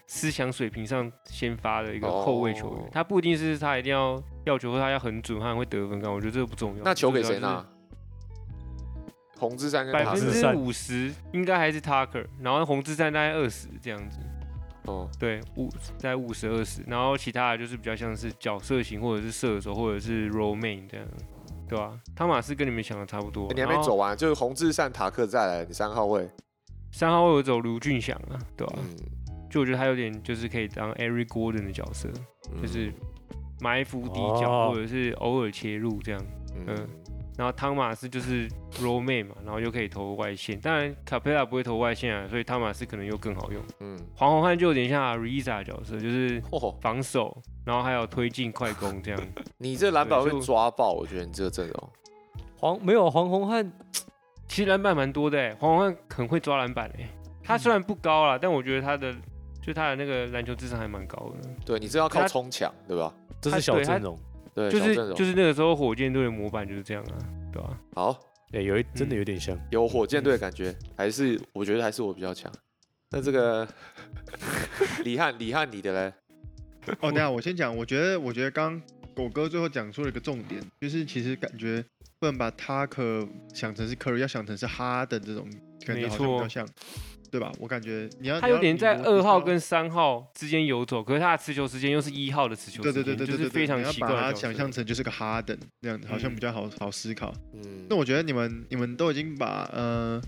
[0.07, 6.83] 思想水平上先发的一个后卫球员，哦他不一定是他一定要要球，或他要很准，他很会得分干，我觉得这个不重要。
[6.83, 7.65] 那球给谁拿？
[9.37, 9.93] 红至善跟？
[9.93, 10.05] 百。
[10.05, 14.19] 分之五十应该还是 Tucker，然后红志战大概二十这样子，
[14.87, 21.07] 哦，对，五在五十二十，然后其他的就是比较像是角色型，或者是射手，或者是 role man 这样，
[21.69, 26.29] 对吧、汤马斯跟你们想的差不多，欸你还没走完，就是红志善、塔克再来，你三号位。
[26.91, 28.97] 三号位我走卢俊祥啊，对吧、嗯，
[29.51, 32.09] 就我觉得他有点就是可以当 Eric Gordon 的角色，
[32.51, 32.91] 嗯就是
[33.61, 36.21] 埋伏底角、哦或者是偶尔切入这样。
[36.55, 36.89] 嗯，
[37.37, 38.49] 然后汤马斯就是
[38.81, 43.63] role man 嘛，然后又可以投外线，当然卡佩拉不会投外线啊，所以汤马斯可能又更好用。
[43.81, 49.21] 嗯，黄宏汉就有点像 Ariza 角色，就是嚯、防守，然后还有推进快攻这样。
[49.59, 51.91] 你这篮板会就抓爆，我觉得你这个阵容。
[52.57, 53.73] 黄没有黄宏汉，
[54.49, 57.09] 其实篮板蛮多的哎，黄宏汉很会抓篮板哎。
[57.45, 59.15] 他虽然不高啦，但我觉得他的
[59.63, 63.15] 就他的那个篮球智商还蛮高的，对你这要靠他冲抢，对吧？
[63.41, 64.19] 这是小阵容。
[64.55, 67.15] 对，就是小阵容就是那个时候火箭队的模板就是这样啊，
[67.53, 68.19] 对吧、好，
[68.53, 69.59] 哎，有一真的有点像。
[69.71, 72.53] 有火箭队的感觉，还是我觉得还是我比较强。
[73.11, 73.67] 那这个
[75.05, 76.13] 李汉，李汉你的嘞？
[77.01, 78.81] 哦，等下我先讲，我觉得我觉得刚
[79.15, 81.85] 狗哥最后讲出了一个重点，就是其实感觉
[82.19, 85.49] 不能把他可想成是 Curry，要想成是哈登这种
[85.87, 86.69] 感觉没好像比较像，
[87.31, 87.53] 对吧？
[87.59, 97.33] 我感觉你要他有点在二号跟跟三号之间游走，可是他的持球时间又是一号的持球对时间，对对对就是非常奇怪的角色把它想象成就是个哈登这样子，好像嗯比较好好思考。
[97.55, 100.21] 嗯，那我觉得你们你们都已经把呃，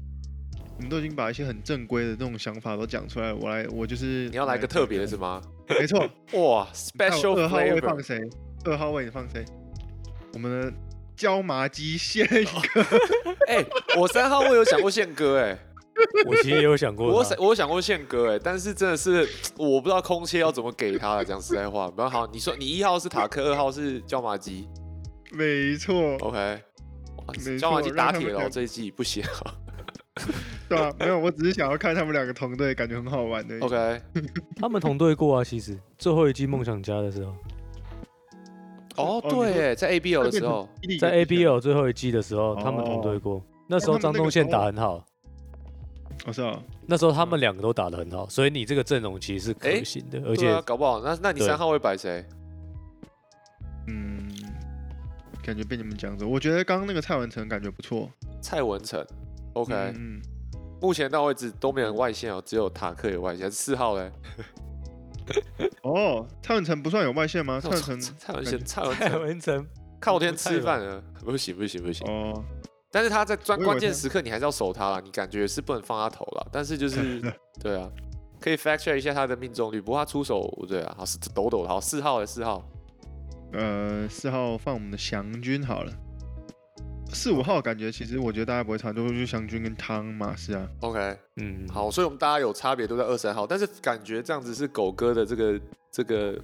[0.76, 5.40] 你们都已经把一些很正规的那种想法都讲出来，我来我就是你要来个特别的是吗？
[5.68, 5.76] 吗？
[5.78, 6.00] 没错
[6.40, 8.20] 哇，special 二号位放谁？
[8.64, 9.44] 二号位你放谁？
[10.32, 10.72] 我们的
[11.16, 12.82] 椒麻鸡宪哥，
[13.46, 13.64] 哎，
[13.98, 15.58] 我三号位有想过宪哥，哎，
[16.26, 21.24] 我其实也有想过，我想我有想过宪哥，哎，但是真的是我不知道空切要怎么给他了。
[21.24, 24.68] 讲实在话，比较好，你说你一号是塔克，二号是椒麻鸡
[25.32, 26.60] 没错，，OK，
[27.58, 29.54] 椒麻鸡打铁了，这一季不行啊
[30.68, 33.58] 对啊、没有，我只是想要看他们两个同队，感觉很好玩的。
[33.60, 34.00] ，OK，
[34.56, 35.42] 他们同队过啊。
[35.44, 37.34] 其实最后一季梦想家的时候，
[38.96, 40.68] 哦对，哎在 ABL 的时候，
[41.00, 43.42] 在 ABL 最后一季的时候，他们同队过。
[43.66, 45.04] 那时候张东宪打很好，
[46.26, 52.24] 我知道，那时候他们两个都打得很好，所以你这个阵容其实是可诶行的，而且搞不好那那你三号位摆谁？
[53.88, 54.30] 嗯，
[55.42, 58.08] 感觉被你们讲着，我觉得刚刚那个蔡文成感觉不错。
[58.42, 59.04] 蔡文成
[59.54, 60.20] ，OK，嗯，
[60.80, 64.12] 目前到位置都没有人外线哦，只有塔克有外线，四号嘞，
[65.82, 67.58] 哦，蔡文成不算有外线吗？
[67.62, 69.66] 蔡文成蔡文成，蔡文 蔡成文成
[69.98, 72.06] 靠天吃饭了，不行不行不行。
[72.06, 72.44] 哦，
[72.90, 77.22] 但是他在关我以为关键时刻你还是要守他了，你感觉是不能放他投了，但是就是
[77.60, 77.88] 对啊，
[78.40, 82.68] 可以 fact check 一下他的命中率，不过他出手对啊，好是抖抖的，好四号的四号，
[83.52, 85.92] 呃，四号放我们的祥军好了。
[87.12, 90.68] 四五号感觉其实我觉得大家不会差，都是祥军跟汤马是啊。
[90.80, 96.40] OK，嗯，好，所以我们大家有差别都在二三号，但是感觉这样子是狗哥的这个这个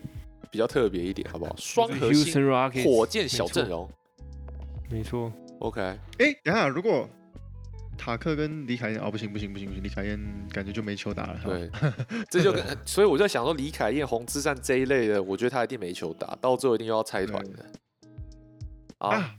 [0.50, 1.54] 比较特别一点，好不好？
[1.56, 2.44] 双核心
[2.84, 3.88] 火箭小阵容
[4.90, 7.08] 没错，，OK，哎，等下，如果
[7.98, 10.18] 塔克跟李凯燕，哦，不行不行不行不行，李凯燕
[10.50, 11.38] 感觉就没球打了。
[11.42, 11.70] 好，对，
[12.30, 17.64] 这就跟所以我在想说，李凯燕、洪之善这一类的，我觉得他一定没球打，到最后一定又要拆团的。
[18.98, 19.34] 啊，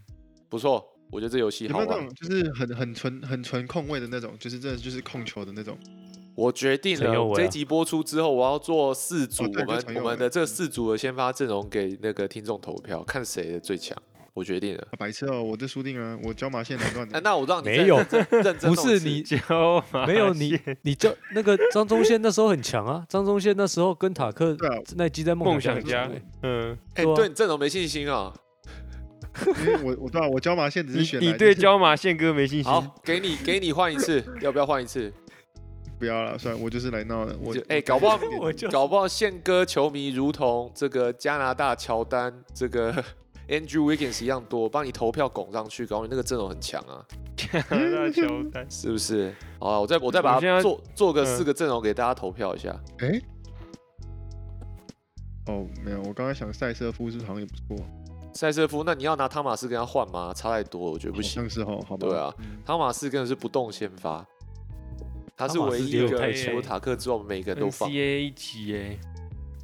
[0.49, 2.15] 不错，我觉得这游戏好玩有有那种。
[2.15, 5.77] 就是很很纯很纯控位的那种，就是真的就是控球的那种？
[6.35, 13.97] 我决定了，这一集播出之后，我要做四组，哦我们我们的这四组的先发阵容给那个听众投票，看谁的最强。
[14.37, 14.87] 我决定了。
[14.91, 17.07] 啊白痴哦，我这输定了，我交马线难断。
[17.23, 24.55] 那我让你再没有认真认真不是你交马没有你你就那个张忠宪那时候很强啊，张忠宪那时候跟塔克
[24.95, 26.07] 那季在梦梦想家
[26.43, 28.31] 嗯，哎、对你阵容没信心啊。
[29.59, 32.71] 因为我我知道，我交马线只是你选来你对就是交马线哥没信心？
[32.71, 35.11] 好，给你给你换一次，要不要换一次？
[35.99, 37.35] 不要了，算了，我就是来闹的。
[37.41, 43.03] 我就哎、搞不好我就搞不好宪哥球迷如同这个加拿大乔丹这个
[43.47, 47.05] Andrew Wiggins 一样多，帮你投票拱上去，搞你那个阵容很强啊，
[47.69, 49.33] 那乔丹，是不是？
[49.59, 52.77] 好啊，我再我再把它做做个嗯四个阵容给大家投票一下。
[52.99, 53.21] 哎，
[55.47, 57.85] 哦，没有，我刚刚想塞瑟夫是不是好像也不错，
[58.33, 60.33] 塞瑟夫，那你要拿汤马斯跟他换吗？
[60.35, 61.41] 差太多，我觉得不行。
[61.41, 62.07] 像是哦，好吧。
[62.07, 64.25] 对啊嗯，汤马斯根本是不动先发，
[65.37, 68.99] 他是唯一一个除了塔克之外，每个人都放，NCAA 一级哎，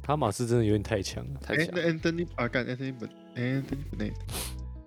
[0.02, 1.40] 塔马斯真的有点太强了。
[1.48, 1.82] 哎，太强那。
[1.82, 4.12] Anthony 啊，干 Anthony 本内，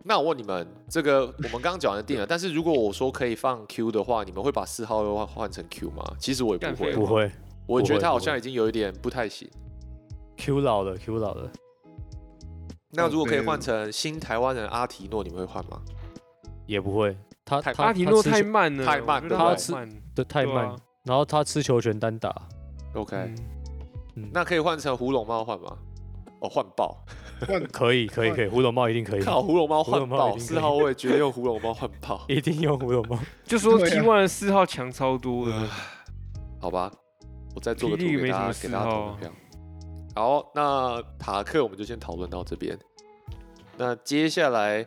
[0.04, 6.04] 那我问你们，这个我们刚刚讲完定了，但是如果我说可以放 Q 的话，你们会把四号又换换成 Q 吗？
[6.20, 7.32] 其实我也不会，不会
[7.66, 9.50] 我觉得他好像已经有一点不太行。
[10.38, 11.52] ，Q 老了，Q 老了，
[12.92, 15.82] 那如果可以换成新台湾人阿提诺，你们会换吗？
[16.66, 17.18] 也不会。
[17.44, 19.74] 他阿提诺太慢了，太慢他吃，
[20.16, 20.76] 的太慢。
[21.04, 22.36] 然后他吃球权单打
[22.94, 23.36] ，OK，、嗯。
[24.16, 24.30] 嗯。
[24.34, 25.78] 那可以换成胡龙猫换吗？
[26.40, 27.04] 哦，换爆！
[27.48, 30.38] 换 可以可以可以，胡龙猫一定可以，靠，胡龙猫胡换爆！
[30.38, 32.24] 四号位绝对用胡龙猫换爆。
[32.30, 33.18] 一定用胡龙猫。
[33.46, 35.68] 就说对 T 啊 one 的四号强超多的，
[36.60, 36.92] 好吧，
[37.56, 39.32] 我再做个图给大家，给大家投个票。
[40.16, 42.78] 好，那塔克我们就先讨论到这边。
[43.78, 44.84] 那接下来，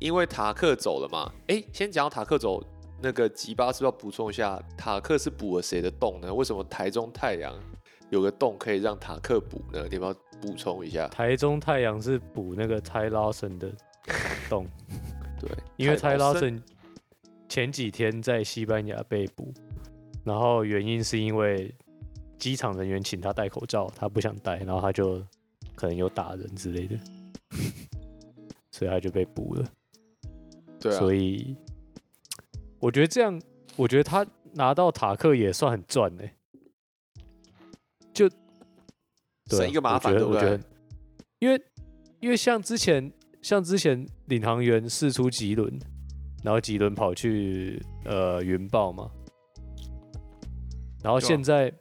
[0.00, 2.60] 因为塔克走了嘛，哎、先讲塔克走，
[3.00, 6.34] 那个吉巴是不是要补充一下，塔克是补了谁的洞呢？
[6.34, 7.54] 为什么台中太阳
[8.12, 9.88] 有个洞可以让塔克补呢？
[9.88, 11.08] 你要不要补充一下？
[11.08, 13.72] 台中太阳是补那个 Ty Lawson 的
[14.50, 14.66] 洞，
[15.40, 16.62] 对，因为 Ty 泰拉森 Lawson
[17.48, 19.50] 前几天在西班牙被捕，
[20.24, 21.74] 然后原因是因为
[22.38, 25.18] 机场人员请他戴口罩，他不想戴，然后他就
[25.74, 26.98] 可能有打人之类的，
[28.70, 29.64] 所以他就被捕了。
[30.78, 31.56] 对啊，所以
[32.78, 33.40] 我觉得这样，
[33.74, 36.28] 我觉得他拿到塔克也算很赚呢、就
[39.56, 40.58] 省一个麻烦，对不对？
[41.38, 41.60] 因为
[42.20, 45.78] 因为像之前像之前领航员试出吉伦，
[46.42, 49.10] 然后吉伦跑去呃云豹嘛，
[51.02, 51.72] 然后现在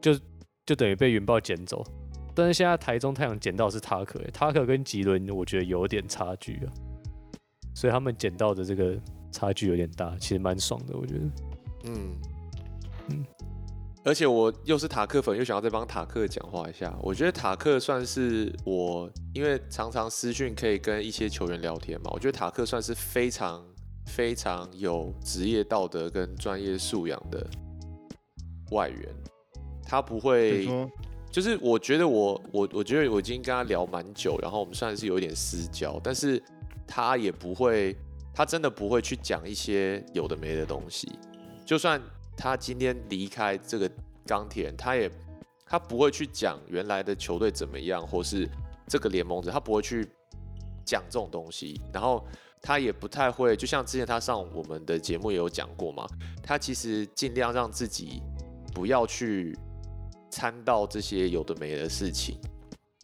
[0.00, 0.14] 就
[0.64, 1.84] 就等于被云豹捡走。
[2.32, 6.72] 但是现在台中太阳捡到是塔克、欸，塔克跟吉伦我觉得有点差距啊，
[7.74, 8.96] 所以他们捡到的这个
[9.32, 11.20] 差距有点大，其实蛮爽的，我觉得。
[11.84, 12.16] 嗯
[13.08, 13.26] 嗯嗯，
[14.10, 16.92] 而且我又是塔克粉，又想要再帮塔克讲话一下。
[17.00, 23.64] 我觉得塔克算是我，因为常常私讯可以跟一些球员聊天嘛，我觉得塔克算是非常
[24.06, 27.46] 非常有职业道德跟专业素养的
[28.72, 29.00] 外援。
[29.84, 30.66] 他不会，
[31.30, 36.42] 就是我觉得我我我觉得我已经跟他聊蛮久，然后我们算是有一点私交，但是
[36.84, 37.96] 他也不会，
[38.34, 41.08] 他真的不会去讲一些有的没的东西。
[41.64, 42.02] 就算
[42.40, 43.88] 他今天离开这个
[44.26, 45.10] 钢铁人，他也
[45.66, 48.48] 他不会去讲原来的球队怎么样，或是
[48.88, 50.08] 这个联盟者，他不会去
[50.86, 51.78] 讲这种东西。
[51.92, 52.26] 然后
[52.62, 56.06] 他也不太会，就像之前他上我们的节目也有讲过嘛，
[56.42, 58.22] 他其实尽量让自己
[58.72, 59.54] 不要去
[60.30, 62.38] 掺到这些有的没的事情，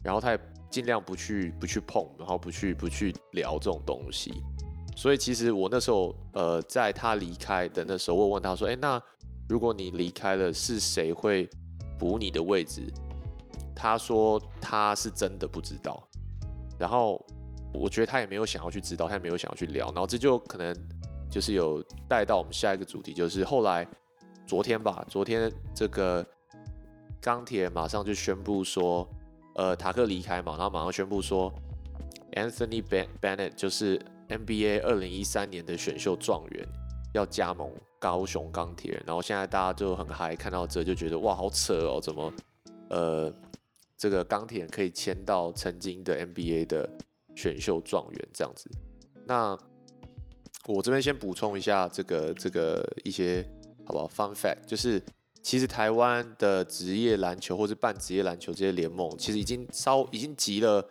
[0.03, 0.39] 然后他也
[0.71, 4.33] 尽量不去不去碰，然后不去不去聊这种东西。
[4.95, 8.99] 所以其实我那时候，呃，在他离开的那时候，我问他说：“哎、那
[9.47, 11.49] 如果你离开了，是谁会
[11.97, 12.81] 补你的位置？”
[13.75, 16.01] 他说他是真的不知道。
[16.79, 17.23] 然后
[17.73, 19.85] 我觉得他也没有想要去知道，他也没有想要去聊。
[19.87, 20.75] 然后这就可能
[21.29, 23.87] 就是有带到我们下一个主题，就是后来
[24.45, 26.25] 昨天吧，昨天这个
[27.21, 29.07] 钢铁马上就宣布说，
[29.55, 31.53] 呃，塔克离开嘛，然后马上宣布说
[32.33, 32.81] ，Anthony
[33.21, 36.67] Bennett 就是 NBA 二零一三年的选秀状元，
[37.17, 39.03] 要加盟高雄钢铁人。
[39.05, 42.33] 然后现在大家就很嗨，看到这就觉得哇，好扯哦，怎么
[42.89, 43.33] 呃
[43.97, 46.89] 这个钢铁人可以签到曾经的 NBA 的
[47.35, 48.69] 选秀状元这样子？
[49.25, 49.57] 那
[50.65, 53.43] 我这边先补充一下这个这个一些
[53.85, 55.01] 好不好？Fun fact 就是，
[55.41, 60.87] 其实台湾的职业篮球或是半职业篮球这些联盟，其实已经稍已经集了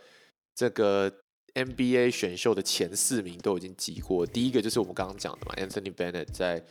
[0.55, 1.13] 这个
[1.57, 4.27] NBA 选秀的前四名都已经集过。
[4.27, 6.63] 第一个就是我们刚刚讲的嘛，Anthony Bennett 在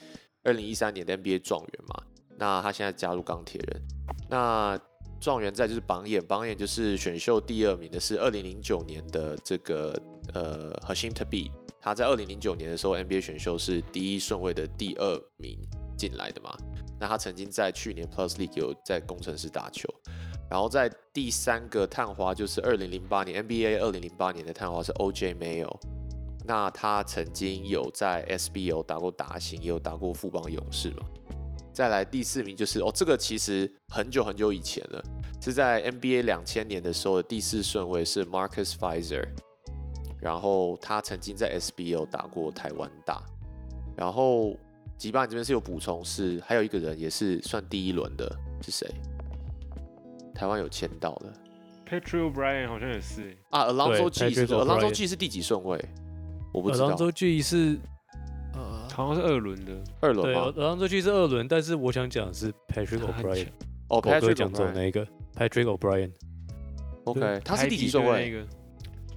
[0.43, 2.03] 二零一三年的 NBA 状元嘛，
[2.37, 3.81] 那他现在加入钢铁人。
[4.29, 4.79] 那
[5.19, 9.99] 状元在就是榜眼，榜眼就是选秀第二名的是二零零九年的这个
[10.33, 11.49] 呃 Hashim Thabeet，
[11.81, 15.57] 他在二零零九年的时候 NBA 选秀是第一顺位的第二名
[15.97, 16.55] 进来的嘛。
[16.99, 19.89] 那他曾经在去年 Plus League 有在工程师打球，
[20.49, 25.75] 然后在第三个探花就是二零零八年 NBA 二零零八年的探花是 OJ Mayo，
[26.45, 30.97] 那他曾经有在 SBO 打过达兴，也有打过富邦勇士嘛。
[31.73, 35.03] 再来第四名就是哦，这个其实很久很久以前了，
[35.41, 39.27] 是在 NBA 两千年的时候的第四顺位是 Marcus Fizer，
[40.21, 43.21] 然后他曾经在 SBO 打过台湾大，
[43.97, 44.55] 然后
[44.97, 48.87] 吉巴你这边是有补充是还有一个人也是算第一轮的，是谁？
[50.35, 51.33] 台湾有签到的
[51.89, 55.83] Patrick O'Brien 好像也是欸，啊，Alonso G 是 Alonso G 是第几顺位？
[56.51, 57.77] 我不知道尔朗，州 G 是
[58.53, 59.73] 呃，好像是二轮的。
[59.73, 60.63] 对，二轮吗尔？
[60.63, 63.47] 朗州 G 是二轮，但是我想讲的是 Patrick O'Brien
[63.89, 68.45] 哦，Patrick 讲走 O'Brien 那一个 Patrick O'Brien，OK，他是第几顺位？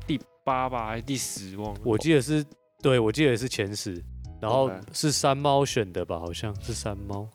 [0.07, 1.57] 第八吧，还是第十？
[1.57, 1.81] 忘了。
[1.85, 2.45] 我记得是，
[2.83, 4.03] 对我记得是前十，
[4.41, 7.27] 然后是山猫选的吧，好像是山猫，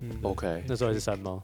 [0.00, 1.40] 嗯 OK，那时候还是山猫。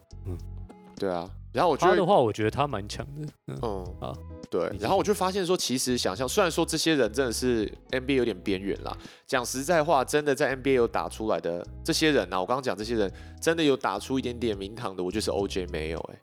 [0.96, 1.30] 对啊。
[1.56, 3.26] 然后我觉得他的话，我觉得他蛮强的。
[3.46, 4.12] 嗯，啊，
[4.50, 8.94] 对然后我就发现说，其实想象，虽然说这些人真的是 NBA 有点边缘啦，
[9.26, 16.20] 讲实在话，真的在 NBA 有打出来的这些人啊，我刚刚讲这些人真的有打出一点点名堂的，我就是 OJ 没有哎、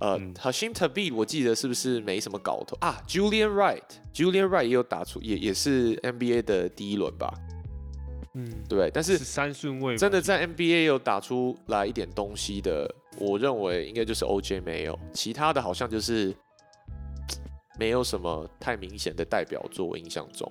[0.00, 0.34] 呃、嗯。
[0.40, 2.76] H a s h i m Thabeet 我记得是不是没什么搞头？
[2.80, 7.32] 啊？Julian Wright，Julian Wright 也有打出，也也是 NBA 的第一轮吧，
[8.34, 16.34] 嗯，对，但是是三顺位，真的在 NBA 有打出来一点东西的，我认为应该就是 OJ 没有，其他的好像就是
[17.78, 19.86] 没有什么太明显的代表作。
[19.86, 20.50] 我印象中，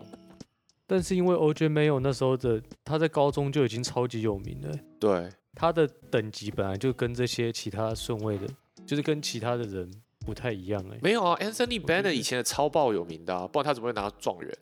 [0.86, 8.48] 但是因为 OJ 没有那时候的，他在高中就已经超级有名了，对，他的等级本来就跟这些其他顺位的，
[8.86, 9.90] 就是跟其他的人
[10.26, 10.98] 不太一样哎。
[11.02, 14.58] 没有啊，Anthony Bennett 以前的超爆有名的、啊，不然他怎么会拿状元？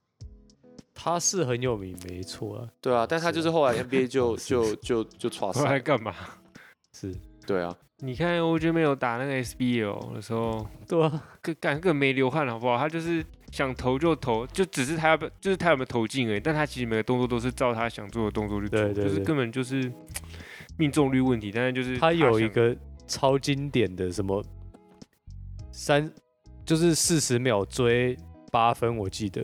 [0.98, 6.16] 他是很有名，没错啊，对啊，但他就是后来 NBA 就就就 就错后来赛，干嘛？
[6.94, 7.14] 是，
[7.46, 12.78] 对啊，你看 OJ 没有打那个 SBL 的时候，对啊，更干更没流汗好不好？
[12.78, 19.92] 他就是想投就投，就只是他要不就是他有没有投进而已，但他其实每个动作都是照他想做的动作去做，对对对就是根本就是
[20.78, 21.52] 命中率问题。
[21.54, 22.76] 但是就是他有一个
[23.08, 24.44] 超经典的什么
[25.72, 26.12] 三，
[26.66, 28.18] 就是四十秒追
[28.52, 29.42] 八分，我记得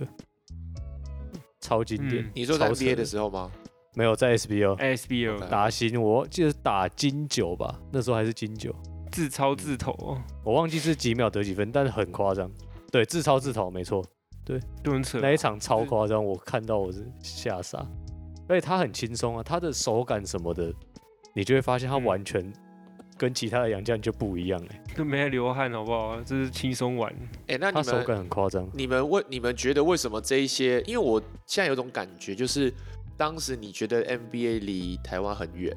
[1.62, 2.22] 超经典。
[2.26, 3.50] 嗯你说在超扯 NBA 的时候吗？
[3.93, 8.73] 没有在 OK 打新，我记得是打金九吧，那时候还是金九，
[9.12, 12.49] 自超自投哦，我忘记是几秒得几分，但是很夸张。
[12.91, 14.04] 对，自超自投没错，
[14.84, 15.19] 就很扯。
[15.21, 17.86] 那一场超夸张，我看到我是吓傻。
[18.47, 20.73] 而且他很轻松啊，他的手感什么的，
[21.34, 22.51] 你就会发现他嗯完全
[23.17, 26.19] 跟其他的洋将就不一样哎、就没流汗好不好？
[26.21, 27.13] 这是轻松玩。
[27.47, 28.67] 哎、那你们他手感很夸张。
[28.73, 30.82] 你们为你们觉得为什么这一些？
[30.82, 32.73] 因为我现在有种感觉，就是
[33.21, 35.71] 当时你觉得 NBA 离台湾很远，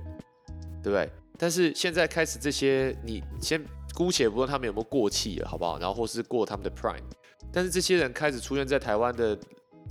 [0.83, 1.11] 对不对？
[1.37, 5.79] 但是现在开始这些，你先姑且不论他们有没有过气了，好不好？
[5.79, 7.05] 然后或是过他们的 prime，
[7.53, 9.39] 但是这些人开始出现在台湾的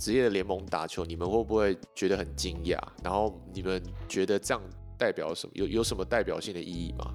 [0.00, 2.76] 职业的联盟打球，你们会不会觉得很惊讶？
[3.04, 4.60] 然后你们觉得这样
[4.98, 5.52] 代表什么？
[5.54, 7.14] 有有什么代表性的意义吗？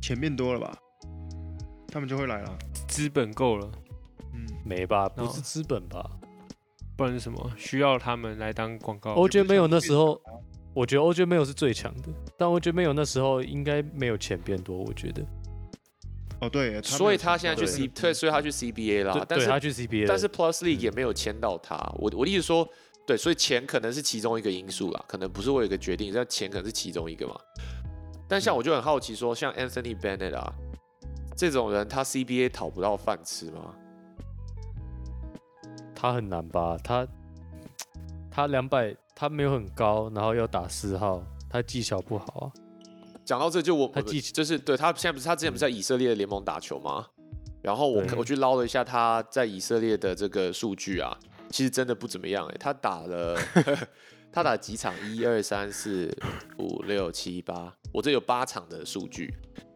[0.00, 0.74] 钱变多了吧，
[1.88, 2.58] 他们就会来了。
[2.88, 3.70] 资本够了，
[4.32, 5.10] 嗯，没吧？
[5.10, 6.10] 不哦是资本吧
[6.96, 7.50] 不然是什么？
[7.56, 9.14] 需要他们来当广告。
[9.14, 10.20] ？OJ 没有那时候，
[10.74, 15.22] 我觉得 OJ 没有是最强的，但 OJ 没有那时候应该没有钱变多，我觉得。
[16.40, 19.24] 哦对，所以他现在去 C，对，所以他去 CBA 啦对。
[19.28, 21.76] 但是他去 CBA，但是 Plus League 嗯也没有签到他。
[21.98, 22.68] 我我的意思说，
[23.06, 27.36] 对，所以钱可能是其中一个因素啦，可能不是我有一个决定，但钱可能是其中一个嘛。
[28.26, 30.52] 但像我就很好奇说，像 Anthony Bennett 啊
[31.36, 33.72] 这种人，他 CBA 讨不到饭吃吗？
[36.02, 36.76] 他很难吧？
[36.82, 37.06] 他
[38.28, 42.50] 他两百，他没有很高，然后要打四号，他技巧不好啊。
[43.24, 47.06] 讲到这就我，我他技就是对他现在不是他之前不是在以色列联盟打球吗？
[47.62, 51.16] 然后我我去捞了一下他在以色列的这个数据啊，
[51.50, 53.38] 其实真的不怎么样哎、他打了
[54.32, 54.92] 他打几场？
[55.08, 56.12] 一二三四
[56.58, 59.32] 五六七八，我这有八场的数据，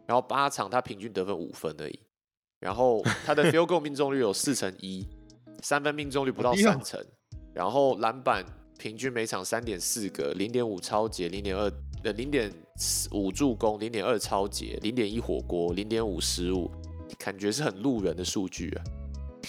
[0.08, 2.00] 然后八场他平均得分五分而已，
[2.58, 5.08] 然后他的 field goal 命中率有四成一，
[5.68, 7.04] 三分命中率不到三成，
[7.52, 8.46] 然后篮板
[8.78, 11.64] 平均每场三点四个，零点五超节，零点二
[12.04, 12.48] 呃零点
[13.10, 16.70] 五助攻，零点二超节，零点一火锅，零点五失误，
[17.18, 18.84] 感觉是很路人的数据啊，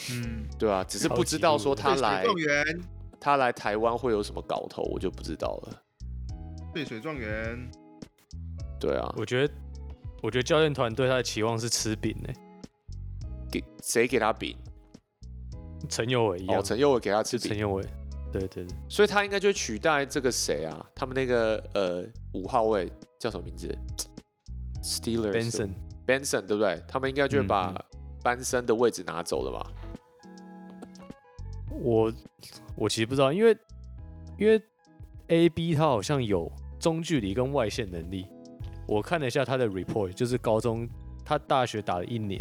[0.09, 2.81] 嗯，对啊，只是不知道说他来状元，
[3.19, 5.83] 他来台湾会有什么搞头，我就不知道了。
[6.73, 7.69] 对水状元，
[8.79, 9.53] 对啊，我觉得
[10.23, 12.33] 我觉得教练团对他的期望是吃饼呢、
[13.51, 14.57] 给谁给他饼？
[15.89, 17.83] 陈友伟一样，哦，陈佑伟给他吃饼，是陈友伟，
[18.31, 20.85] 对对对，所以他应该就会取代这个谁啊？
[20.95, 22.03] 他们那个呃
[22.33, 23.75] 五号位叫什么名字
[24.83, 26.81] ？Steelers Benson，Benson 对不对？
[26.87, 29.71] 他们应该就把嗯班森的位置拿走了吧？
[31.79, 32.11] 我
[32.75, 33.57] 我其实不知道，因为
[34.37, 34.61] 因为
[35.27, 38.25] A B 他好像有中距离跟外线能力，
[38.87, 40.89] 我看了一下他的 report，就是高中
[41.23, 42.39] 他大学打了一年，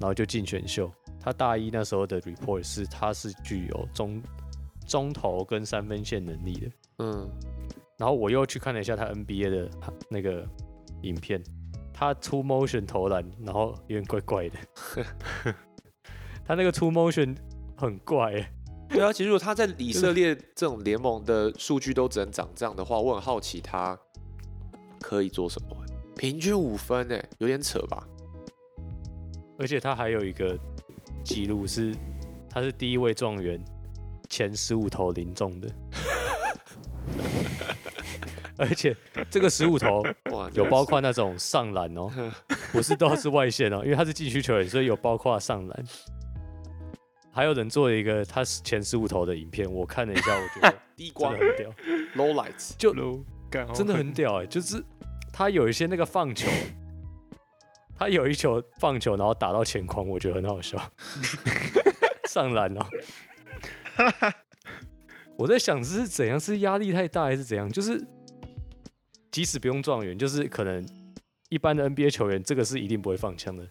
[0.00, 0.92] 然后就进选秀。
[1.26, 4.22] 他大一那时候的 report 是他是具有中
[4.86, 6.70] 中投跟三分线能力的。
[6.98, 7.28] 嗯，
[7.98, 9.70] 然后我又去看了一下他 NBA 的
[10.08, 10.46] 那个
[11.02, 11.42] 影片，
[11.92, 14.56] 他 two motion 投篮，然后有点怪怪的。
[16.46, 17.36] 他那个 two motion
[17.76, 18.52] 很怪、欸，
[18.88, 23.98] 对啊，其实如果他在以色列这种联盟的数据都只能长这样的话，我很好奇他
[25.00, 28.06] 可以做什么欸、平均五分诶、有点扯吧？
[29.58, 30.56] 而且他还有一个
[31.26, 31.92] 记录是，
[32.48, 33.60] 他是第一位状元，
[34.30, 35.68] 前十五投零中的。
[38.58, 38.96] 而且
[39.28, 40.02] 这个十五投
[40.32, 42.08] 哇，有包括那种上篮哦，
[42.72, 45.84] 不是都是外线哦，因为他是禁区球员，所以有包括上篮。
[47.32, 51.70] 还有人做了一个他前十五投的影片，我看了一下，我觉得真低光的很屌
[52.16, 53.20] ，low lights，就 low，
[53.74, 54.82] 真的很屌哎、就是
[55.32, 56.48] 他有一些那个放球，
[57.98, 60.76] 他有一球放球，然后打到前框，我觉得很好笑，
[62.28, 62.86] 上篮哦。
[65.38, 67.70] 我在想是怎样，是压力太大还是怎样？
[67.70, 68.02] 就是
[69.30, 70.86] 即使不用状元，就是可能
[71.50, 73.66] 一般的 NBA 球员，这个是一定不会放枪的，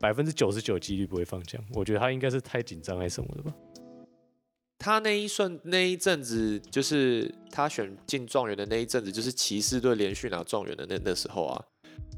[0.00, 1.60] 百分之九十九几率不会放枪。
[1.74, 3.54] 我觉得他应该是太紧张还是什么的吧。
[4.78, 11.64] 他那一瞬那一阵子，就是他选进状元的那一阵子，就是骑士队连续拿状元的那那时候啊，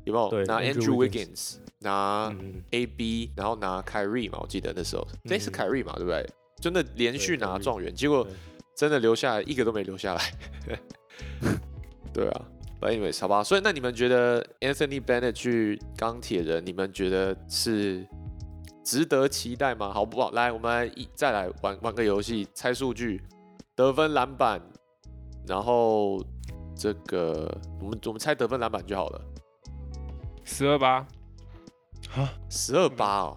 [0.06, 0.30] 有没有？
[0.30, 6.26] 对拿 Andrew Wiggins 拿嗯，AB，然后拿凯瑞嘛，我记得那时候，那是嗯凯瑞嘛，对不对？
[6.58, 8.26] 真的连续拿状元，结果
[8.74, 10.32] 真的留下来一个都没留下来。
[12.14, 12.44] 对啊
[12.80, 18.06] ，But anyways，好吧，所以那你们觉得 Anthony Bennett 去钢铁人，你们觉得是
[18.82, 19.92] 值得期待吗？
[19.92, 20.30] 好不好？
[20.30, 23.20] 来，我们来一再来玩玩个游戏，猜数据，
[23.74, 24.62] 得分、篮板，
[25.46, 26.24] 然后
[26.74, 29.20] 这个我们我们猜得分、篮板就好了。
[30.48, 31.04] 十二八，
[32.14, 33.36] 啊，十二八哦，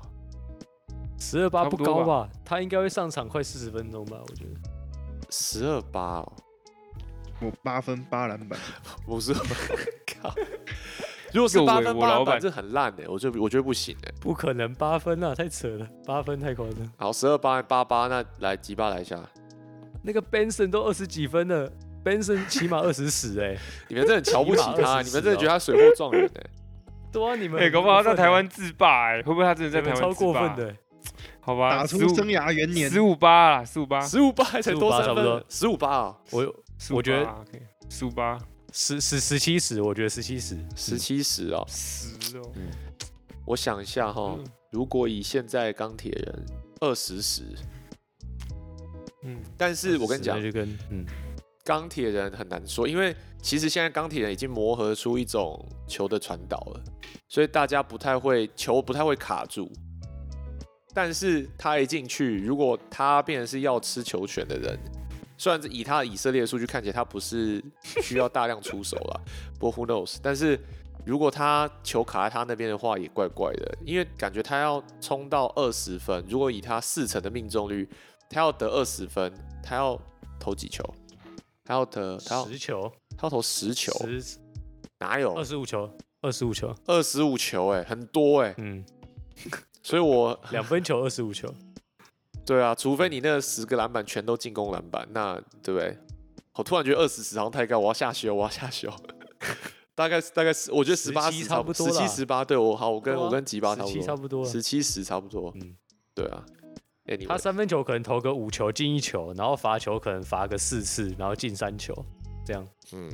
[1.17, 2.29] 十二八不高吧？
[2.45, 4.17] 他应该会上场快四十分钟吧？
[4.21, 4.51] 我觉得。
[5.31, 6.31] 十二八哦，
[7.41, 8.57] 我八分八篮板，
[9.05, 9.33] 不是，
[10.21, 10.33] 靠！
[11.33, 14.13] 如果是八分八篮板，这很烂哎，我就我觉得不行哎。
[14.21, 16.91] 不可能八分啊，太扯了，八分太夸张。
[16.97, 19.19] 好，十二八八八，那来吉巴来一下。
[20.03, 21.69] 那个 Benson 都二十几分了
[22.05, 23.57] ，Benson 起码二十死哎，
[23.89, 26.49] 你们真的很瞧不起起码他，24你们真的觉得他水货状元哎。
[27.11, 27.61] 对啊，你们。
[27.61, 30.67] 哎，搞不好在台湾自霸，哎，会不会他真的在台湾超过分的？
[30.67, 30.77] 欸，
[31.39, 32.89] 好吧，打出生涯元年。
[32.89, 35.35] 十五八啦，十五八，十五八还才多15三差不多。
[35.37, 36.55] 分，十五八啊，我
[36.91, 37.45] 我觉得
[37.89, 38.37] 十五八。
[38.71, 41.65] 十十十七十，我觉得十七十，十七十哦。
[41.67, 42.51] 十哦，
[43.45, 46.45] 我想一下哈嗯，如果以现在钢铁人
[46.79, 47.41] 二十十，
[49.23, 51.05] 嗯，但是我跟你讲那，就跟嗯。
[51.65, 56.83] 钢铁人很难说，因为其实现在钢铁人已经磨合出一种球的传导了，
[57.29, 59.71] 所以大家不太会球不太会卡住。
[60.93, 64.77] 但是他一进去，如果他变成是要吃球权的人，
[65.37, 67.63] 虽然以他的以色列的数据看起来他不是
[68.01, 69.21] 需要大量出手了，
[69.59, 70.17] 不过 who knows？
[70.21, 70.59] 但是
[71.05, 77.87] 如果他球卡在他那边的话，也怪怪的，因为感觉他要冲到二十分，如果以他四成的命中率，
[78.29, 79.31] 他要得二十分，
[79.63, 79.97] 他要
[80.39, 80.83] 投几球？
[81.63, 84.39] 他要得他要十球，他要投十球，十
[84.97, 85.89] 哪有二十五球，
[86.21, 88.83] 二十五球，二十五球、哎，很多哎、嗯，
[89.81, 91.53] 所以我 两分球二十五球，
[92.45, 95.97] 对啊，除非你那十个篮板全都进攻篮板，那对不对？
[96.55, 98.91] 我突然觉得二十十好像太高，我要下修，我要下修。
[99.95, 101.93] 大概大概是，我觉得十八17十差不多啦。
[101.93, 105.75] 十七十八，对我好，我跟、啊我跟吉巴差不17多，差不多十七十差不多，嗯，
[106.13, 106.45] 对啊。
[107.05, 111.93] 哎，你他三分球可能投个五球进一球，然后罚球可能罚个四次，然后进三球，
[112.45, 113.09] 这样，嗯。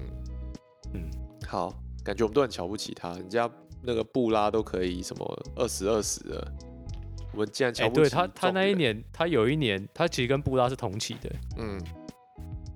[0.93, 1.09] 嗯，
[1.47, 1.73] 好，
[2.05, 3.49] 感觉我们都很瞧不起他，人家
[3.81, 6.53] 那个布拉都可以什么二十二十的，
[7.33, 11.81] 我们竟然哎、瞧不起、对他他那一，年，他有一年，他其实跟布拉是同期的，嗯，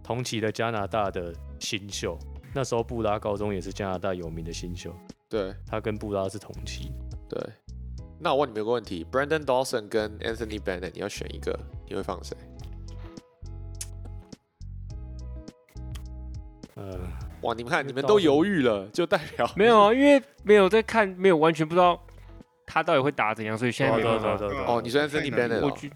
[0.03, 2.17] 同期的加拿大的新秀，
[2.55, 4.91] 那时候布拉高中也是加拿大有名的新秀，
[5.29, 6.91] 对他跟布拉是同期。
[7.29, 7.39] 对。
[8.21, 11.57] 那我问你们一个问题，Brandon Dawson 跟 Anthony Bennett，你要选一个，
[11.87, 12.35] 你会放谁？
[16.75, 16.99] 呃，
[17.41, 21.99] 哇，你们看，你们都犹豫了， 就代表没有啊，因为没有在看，没有完全不知道
[22.65, 24.27] 他到底会打怎样，所以现在没对啊办法。
[24.27, 25.89] 对啊对啊对啊哦，你说 Anthony Bennett 了哦我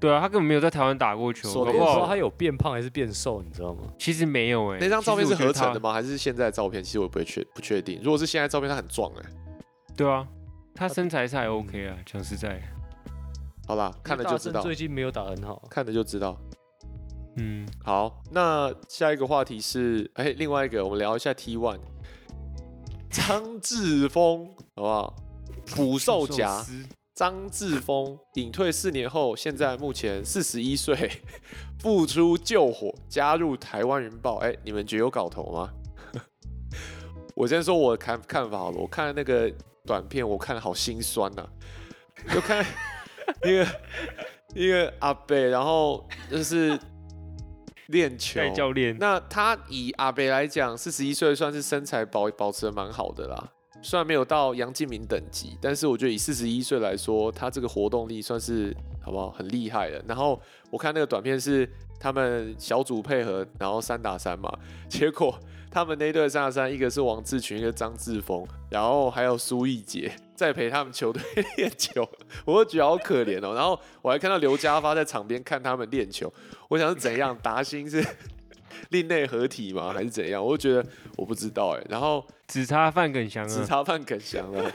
[0.00, 3.84] 对啊，他根本没有在台湾打过球，说得搞不好我不知道他有变胖还是变瘦，你知道吗？
[3.98, 4.78] 其实没有哎。
[4.80, 5.80] 那张照片是合成的？
[5.80, 5.92] 吗？
[5.94, 6.82] 还是现在的照片？
[6.82, 8.00] 其实我不会确不确定。
[8.02, 9.22] 如果是现在照片，他很壮哎。
[9.96, 10.26] 对啊，
[10.74, 12.60] 他身材是还 OK 啊，讲实在，
[13.66, 16.36] 好吧，看了就知道，最近没有打很好，看了就知道。
[17.36, 21.80] 嗯，好，那下一个话题是，哎，另外一个我们聊一下 T One，
[23.10, 25.16] 张志峰好不好？
[25.74, 26.64] 捕兽夹
[27.14, 31.22] 张志峰隐退四年后，现在目前四十一岁，
[31.80, 34.36] 复出救火，加入台湾云报。
[34.38, 35.72] 哎，你们觉得有搞头吗？
[37.34, 39.50] 我先说我的看看法好了，我看那个
[39.86, 41.48] 短片，我看了好心酸呐、
[42.32, 42.64] 就看
[43.44, 43.66] 一个
[44.54, 46.78] 一个阿北，然后就是
[47.86, 53.50] 练球带，教练，那他以阿北来讲，四十一岁算是身材保保持的蛮好的啦。
[53.82, 60.02] 虽然没有到杨敬明等级，但是我觉得以四十一岁来说，他这个活动力算是好不好很厉害的。
[60.08, 61.68] 然后我看那个短片是
[62.00, 64.50] 他们小组配合，然后三打三嘛，
[64.88, 65.38] 结果
[65.74, 71.20] 他们那队三打三，一个是王志群，一个张志峰，然后还有苏奕杰在陪他们球队
[71.56, 72.08] 练球，
[72.44, 73.52] 我就觉得好可怜哦。
[73.56, 76.32] 然后我还看到刘家发在场边看他们练球，
[76.68, 78.06] 我想是怎样达兴是
[78.90, 80.40] 另类合体吗，还是怎样？
[80.40, 81.84] 我就觉得我不知道哎。
[81.88, 84.70] 然后只差范耿祥了，只差范耿祥了，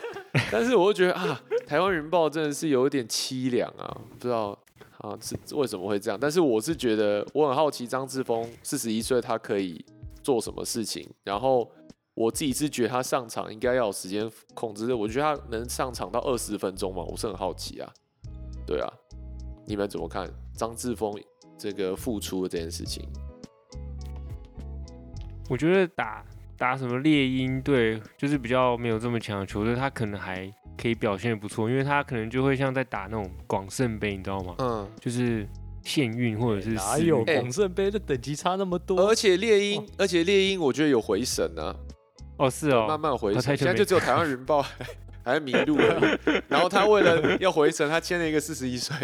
[0.52, 4.50] 但是我就觉得啊，台湾云豹真的是有一点凄凉啊，不知道
[4.97, 6.20] 啊是为什么会这样。
[6.20, 9.82] 但是我是觉得我很好奇张志峰四十一岁他可以
[10.30, 11.67] 做什么事情，然后
[12.13, 17.03] 我自己是觉得他上场应该要有时间控制，我觉得他能上场到二十分钟吗？
[17.03, 17.91] 我是很好奇啊。
[18.63, 18.88] 对啊，
[19.65, 21.11] 你们怎么看张志峰
[21.57, 23.03] 这个付出的这件事情？
[25.49, 26.23] 我觉得打
[26.55, 34.53] 打什么猎鹰队，就是比较没有这么强的球队，他可能还可以表现的不错，因为他可能就会像在打那种广胜杯，你知道吗？
[34.59, 35.49] 嗯，就是
[35.89, 39.09] 县运或者是哪有广胜杯的等级差那么多？
[39.09, 41.75] 而且猎鹰，而且猎鹰我觉得有回神啊。
[42.37, 44.61] 哦，是哦，慢慢回现在就只有台湾云豹
[45.25, 46.19] 还还迷路了。
[46.47, 48.95] 然后他为了要回神，他签了一个四十一岁，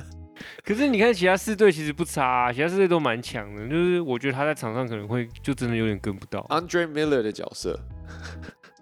[0.64, 6.40] 可是你看其他四队其实不差、啊，其他四队都蛮强的，就是我觉得他在场上可能会就真的有点跟不到。
[6.48, 7.78] Andre Miller 的角色。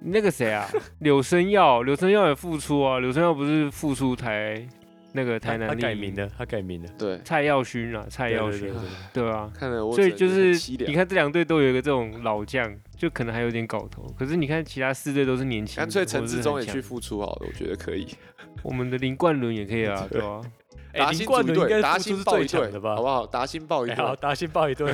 [0.03, 0.66] 那个谁啊，
[1.01, 4.66] 柳生耀，柳生耀也复出啊，柳生耀不是复出台
[5.13, 6.89] 那个台他他南改名了，他改名了。
[6.99, 8.73] 对，蔡耀勋啊，蔡耀勋
[9.13, 10.53] 对啊，看了我所以就是
[10.87, 14.07] 你看这两队都有一个这种老将，就可能还有点搞头。
[14.19, 18.07] 可是你看其他四队都是年轻，干脆陈志忠也去很强复出好了，我觉得可以。
[18.63, 20.51] 我们的林冠伦也可以啊， 对吧、哎
[20.93, 23.25] 林达兴组队，达兴报一队强的吧好不好？
[23.27, 24.93] 达兴报一哎好，队，达兴报一队。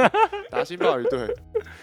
[0.50, 1.34] 达兴报一队。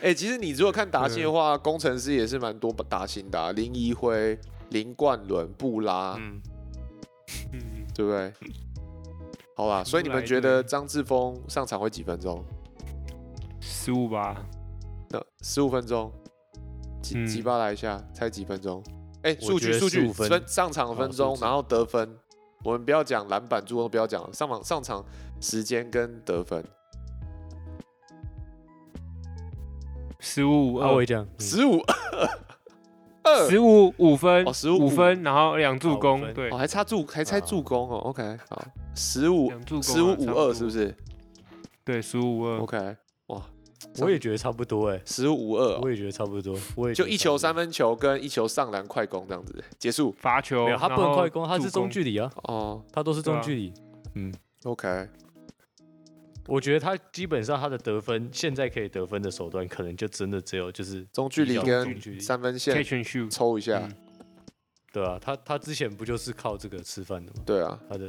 [0.03, 4.37] 哎，其实你如果看达兴的话，工程师也是蛮多达兴的啊，林怡辉、
[4.69, 6.39] 林冠伦、布拉，嗯，
[7.53, 7.59] 嗯，
[7.95, 8.33] 对不对？
[9.55, 12.43] 好啦，所以你们觉得张志峰上场会几分钟？
[13.61, 14.45] 十五吧，
[15.09, 16.11] 那十五分钟，
[17.01, 17.25] 几嗯。
[17.25, 18.83] 几巴来一下，猜几分钟？
[19.23, 22.15] 哎、数据数据分分上场分钟，然后得分，
[22.63, 25.05] 我们不要讲篮板助攻，不要讲上场上场
[25.39, 26.63] 时间跟得分，
[30.19, 30.89] 十五五二。
[30.89, 31.29] 阿伟，讲，嗯。
[31.39, 32.39] 十五二
[33.49, 34.89] 十五五分，哦15五。
[34.89, 36.33] 分，然后两助好五攻，分。
[36.33, 36.49] 对。
[36.49, 38.63] 哦，，还差助还差助攻哦，OK，好，
[38.95, 40.43] 十五两助攻啊十五五差不多。
[40.43, 40.95] 二是不是？
[41.83, 42.95] 对，十五五二，？OK，
[43.27, 43.41] 哇，
[43.99, 47.13] 我也觉得差不多哎，十五五二哦，我也觉得差不多，我也觉就得差不多。
[47.13, 50.13] 一球三分球跟一球上篮快攻这样子结束。
[50.17, 52.83] 罚球，没有，他不然后能快攻，他是中距离啊，哦。
[52.91, 53.37] 他都是对啊。
[53.37, 53.73] 中距离。
[54.15, 55.07] 嗯，OK，
[56.47, 63.95] 我觉得他基本上他的得分，现在可以得分的手段，可能就真的只有就是中距离跟三分线 catch and shoot，抽一下，嗯
[64.93, 67.43] 对啊，他他之前不就是靠这个吃饭的吗？
[67.45, 68.07] 对啊，他的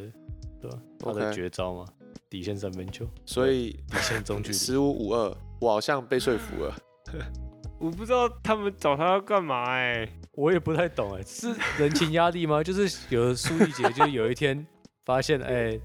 [0.61, 0.79] 对吧？
[1.01, 1.85] 他的绝招嘛，
[2.31, 4.55] 底线三分球，所以底线中距离。
[4.57, 6.77] 十五五二，我好像被说服了。
[7.81, 12.63] 我不知道他们找他要干嘛哎、 我也不太懂哎，是人情压力吗？
[12.63, 14.65] 就是有的苏丽姐，就是有一天
[15.05, 15.77] 发现，哎、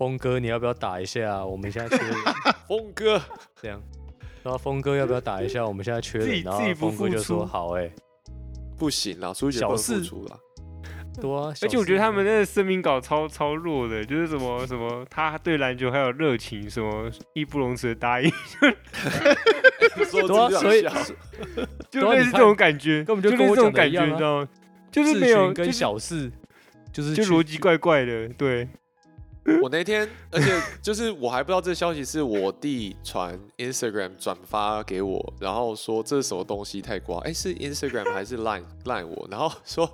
[0.00, 1.44] 峰哥你要不要打一下啊？
[1.44, 2.14] 我们现在缺人，
[2.66, 3.20] 峰哥，
[3.60, 3.78] 这样。
[4.42, 5.62] 然后峰哥要不要打一下？
[5.66, 6.26] 我们现在缺人。
[6.26, 7.90] 自己然后自己不峰哥就说好哎、
[8.78, 10.38] 不行啦，苏姐不能小事付出啦。
[11.20, 11.52] 多啊。
[11.60, 18.30] 而且我觉得他们那那个声明稿超超弱的，就是什么什么他对篮球还有热情，什么义不容辞的答应，
[20.08, 20.80] 说对 啊，所以
[21.90, 24.48] 就对啊你看类似这种感觉，根本就就跟我类似这种感觉，你知道吗？
[24.90, 26.32] 就是没有，跟就是小事
[26.90, 28.66] 就是就逻辑怪怪的，对，
[29.62, 39.90] 我那天，而且就是我还不知道这消息是我弟传 Instagram 转发给我，然后说这是什么东西太瓜，哎、是 Instagram 还是 Line 拉我，然后说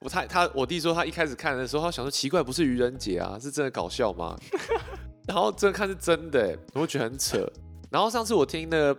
[0.00, 4.36] 我他他我弟说他一开始看的时候，他想说奇怪，不是愚人节啊，是真的搞笑吗？
[5.28, 7.46] 然后真的看是真的、欸，我觉得很扯。
[7.90, 8.98] 然后上次我听那个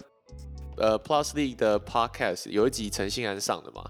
[0.77, 3.83] 呃 Plus League 的 Podcast 有一集陈信安上的嘛，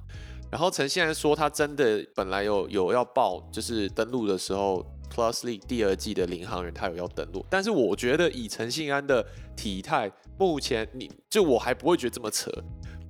[0.49, 12.51] 然后陈信安说他真的本来有有要报，就是登录的时候 Plus League 第二季的领航员他有要登录，但是我觉得以陈信安的体态，目前你就我还不会觉得这么扯，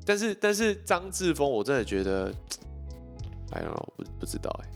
[0.06, 2.34] 但是但是张志峰我真的觉得，
[3.52, 4.70] 哎呀，不不知道哎、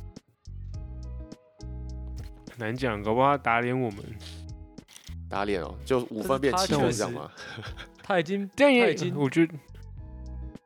[2.51, 4.03] 很难讲，搞不好他打脸我们。
[5.29, 7.31] 打脸哦，就五分变七分这样吗？
[8.03, 9.53] 他已经他已经我觉得，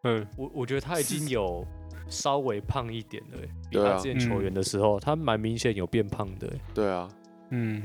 [0.04, 1.66] 嗯，我我觉得他已经有
[2.10, 6.62] 稍微胖一点的欸，比他之前球员的时候，他蛮明显有变胖的欸。
[6.74, 7.10] 对啊，
[7.50, 7.84] 嗯，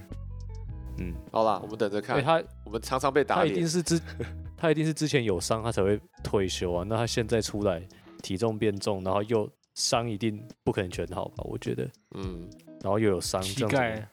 [0.98, 2.22] 嗯，好啦，我们等着看。
[2.22, 4.00] 他我们常常被打他一定，是之
[4.56, 6.84] 他一定是之前有伤，他才会退休啊。
[6.86, 7.82] 那他现在出来
[8.22, 11.42] 体重变重，然后又伤，一定不可能全好吧？
[11.44, 12.48] 我觉得，嗯，
[12.82, 14.08] 然后又有伤，膝盖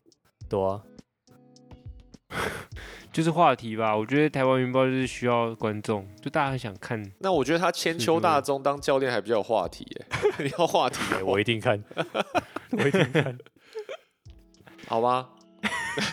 [0.48, 0.82] 对啊，
[3.12, 3.96] 就是话题吧。
[3.96, 7.04] 我觉得台湾云豹就是需要观众，就大家很想看。
[7.20, 10.06] 那我觉得他千秋大中当教练还比较有话题耶，
[10.46, 11.84] 你要话题我一定看，
[12.72, 13.38] 我一定看。
[14.88, 15.30] 好吧？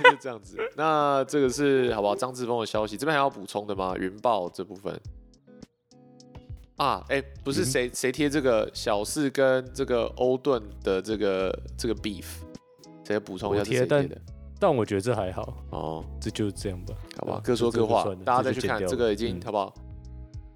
[0.03, 0.59] 就这样子。
[0.77, 2.17] 那这个是好不好？
[2.17, 3.95] 张志峰的消息，这边还要补充的吗？
[3.99, 4.99] 云豹这部分
[6.77, 12.25] 啊，哎、不是云谁谁贴这个小四跟这个欧顿的这个这个 beef，
[13.07, 14.21] 谁补充一下是谁贴的？
[14.59, 19.75] 但我觉得这还好，哦，这就是这样吧，好吧，各说各话这这就算，了大家再去看这个已经嗯好不好？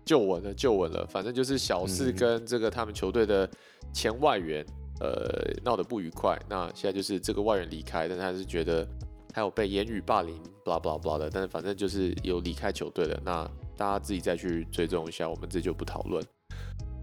[0.04, 3.48] 就稳了，就稳了，反正就是小四嗯跟这个他们球队的
[3.92, 4.64] 前外援，
[5.00, 6.36] 呃，闹得不愉快。
[6.48, 8.84] 那现在就是这个外援离开，但是他是觉得
[9.28, 10.34] 他有被言语霸凌
[10.64, 13.20] ，blah blah blah 的，但是反正就是有离开球队了。
[13.24, 16.24] 那大家自己再去追踪一下，我们这就不讨论。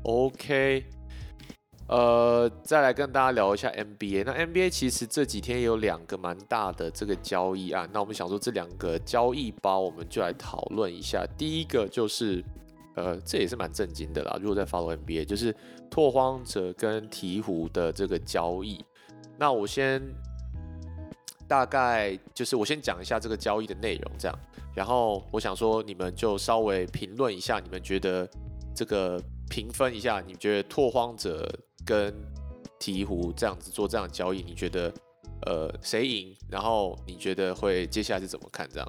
[0.04, 0.84] OK，
[1.88, 4.24] 呃，再来跟大家聊一下 NBA。
[4.26, 11.26] 那 NBA 其实这几天有两个蛮大的这个交易案，那我们想说这两个交易包，我们就来讨论一下。
[11.38, 12.44] 第一个就是，
[12.96, 14.38] 呃，这也是蛮震惊的啦。
[14.42, 15.56] 如果在 follow NBA，就是
[15.90, 18.84] 拓荒者跟鹈鹕的这个交易。
[19.38, 20.02] 那我先
[21.48, 24.38] 大概就是我先讲一下这个交易的内容，这样。
[24.76, 28.30] 然后我想说，你们就稍微评论一下，你们觉得
[28.76, 29.18] 这个
[29.50, 31.48] 评分一下，你觉得拓荒者
[31.88, 32.14] 跟
[32.78, 34.94] 鹈鹕这样子做这样的交易，你觉得
[35.46, 36.36] 呃谁赢？
[36.50, 38.70] 然后你觉得会接下来是怎么看？
[38.70, 38.88] 这样，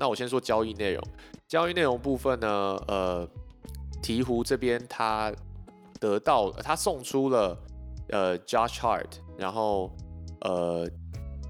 [0.00, 1.04] 那我先说交易内容。
[1.46, 2.48] 交易内容部分呢，
[2.88, 3.28] 呃，
[4.02, 5.32] 鹈鹕这边他
[6.00, 7.56] 得到他送出了
[8.08, 9.90] 呃 Josh Hart，然后
[10.40, 10.88] 呃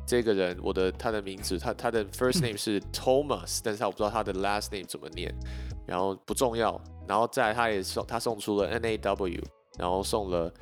[0.07, 5.35] 这个人我的他的名字他他的 first name 是 Thomas，但是他我不知道他的 last name 怎么念，
[5.87, 6.81] 然后不重要。
[7.07, 9.43] 然后再来他也送他送出了 NAW，
[9.79, 10.53] 然后送了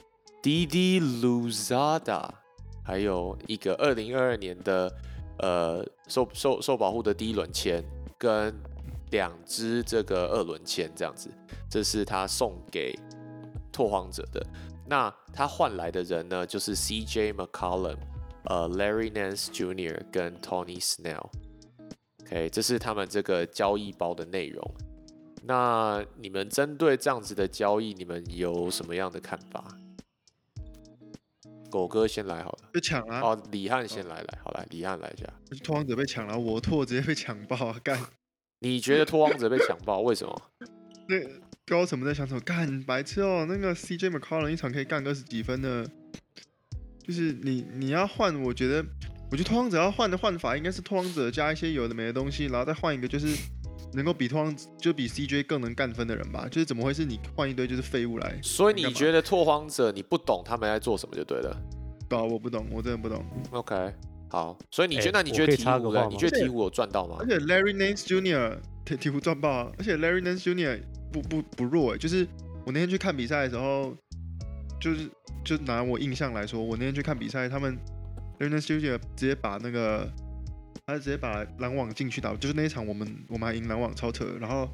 [0.43, 2.28] DD Luzada，
[2.84, 4.93] 还有一个二零二二年的
[5.39, 7.84] 呃受受受保护的第一轮签
[8.16, 8.55] 跟
[9.11, 11.30] 两支这个二轮签这样子，
[11.70, 12.99] 这是他送给
[13.72, 14.45] 拓荒者的。
[14.89, 17.97] 那他换来的人呢，就是 CJ McCollum、
[18.45, 20.01] 呃 Larry Nance Jr.
[20.12, 21.26] 跟 Tony Snell。
[22.22, 24.74] OK，这是他们这个交易包的内容。
[25.43, 29.64] 那你们针对这样子的交易，你们有什么样的看法？
[31.70, 32.68] 狗哥先来好了。
[32.72, 35.26] 被抢了、啊，哦，李汉先来，来，好来，李汉来一下。
[35.62, 37.80] 拓荒者被抢了，我拓直接被抢爆啊！
[37.82, 37.98] 干，
[38.60, 40.42] 你觉得拓荒者被抢爆，为什么？
[41.08, 41.16] 那
[41.66, 42.40] 高什么在想什么？
[42.40, 45.88] 干白痴哦、那个 CJ McCollum 一场可以干二十几分的，
[47.02, 48.84] 就是你你要换，我觉得，
[49.30, 53.26] 我觉得拓荒者要换的换法应该是拓荒者加一些有的没的东西，然后再换一个就是
[53.93, 56.47] 能够比拓荒就比 CJ 更能干分的人吧。
[56.51, 58.39] 就是怎么会是你换一堆就是废物来？
[58.43, 61.57] 所以你觉得拓荒者你不懂他们在做什么就对了。
[62.09, 63.24] 搞我不懂，我真的不懂。
[63.51, 63.93] OK，
[64.30, 65.64] 好，所以你觉哎得、那你觉得鹈鹕呢？
[65.64, 67.26] 插个话吗你觉得鹈鹕有赚到吗而？
[67.26, 68.59] 且 Larry Nance Jr.
[68.84, 69.72] 鹈鹕赚爆啊！
[69.78, 70.80] 而且 Larry Nance Jr.
[71.12, 72.26] 不不不弱哎、就是
[72.64, 73.97] 我那天去看比赛的时候，
[74.80, 75.09] 就是
[75.45, 77.76] 就拿我印象来说，我那天去看比赛，他们
[78.39, 79.01] Larry Nance Jr.
[79.16, 80.09] 直接把那个
[80.89, 84.68] 他直接把篮网进去打，就是那一场我们我们还赢篮网超扯，然后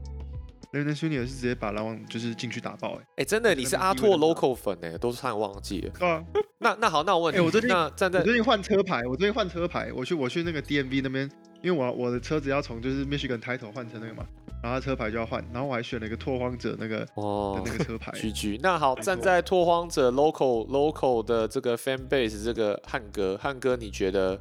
[0.70, 5.90] Larry Nance 是直接把篮网就是进去打爆哎、哎、真的，你是阿拓 local 粉哎、都差点忘记了。
[5.98, 6.22] 对啊，
[6.58, 11.30] 那那好，那我问你，哎我最近那站在我最近换车牌，我最近换车牌，我去我去那个 DMV 那边，
[11.62, 14.26] 因为我我的车子要从就是 Michigan title 换成那个嘛，
[14.62, 18.12] 然后车牌就要换，然后我还选了一个拓荒者那个的哦那个车牌。
[18.20, 24.38] GG，那好，站在拓荒者 local local 的这个 fan base 这个汉哥，汉哥，你觉得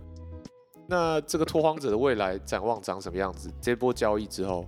[0.91, 3.49] 那这个拓荒者的未来展望长什么样子？
[3.61, 4.67] 这波交易之后，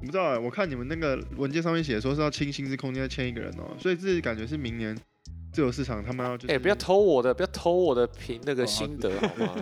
[0.00, 4.96] 我不知道哎，我看你们那个文件上面写说是要清薪资空间再签一个人哦，所以自己感觉是明年
[5.52, 9.54] 自由市场他们要就是哎、不要偷我的，不要偷我的评那个心得好吗？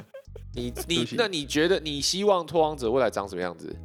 [0.54, 3.76] 你 你那你觉得你希望拓荒者未来长什么样子？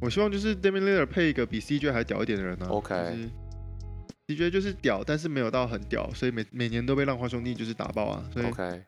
[0.00, 2.94] 我希望就是 Damian Lillard 配一个比 CJ 还屌一点的人呢、OK
[4.26, 8.24] 就是 CJ 就是屌，但是没有到很屌，所以每每年都被浪花兄弟就是打爆啊。
[8.32, 8.82] 所以 OK，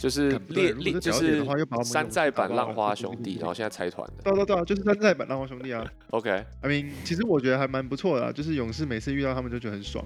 [0.00, 4.22] 就是干不对列如果是列就是山寨版浪花兄弟，然后现在拆团的。
[4.22, 5.84] 对对对啊，就是山寨版浪花兄弟啊。
[6.10, 10.04] OK，I mean，其实我觉得还蛮不错的啊，就是勇士每次遇到他们就觉得很爽。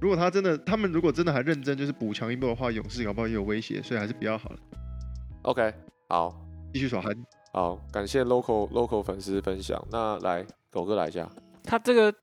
[0.00, 4.56] 如果他真的，他们如果真的还认真，就是补强一波的话，勇士搞不好也有威胁，所以还是比较好的
[5.42, 5.72] ，OK，
[6.08, 6.40] 好
[6.72, 7.12] 继续耍憨。
[7.52, 9.82] 好，感谢 local local 粉丝分享。
[9.90, 11.28] 那来狗哥来一下，
[11.64, 12.14] 他这个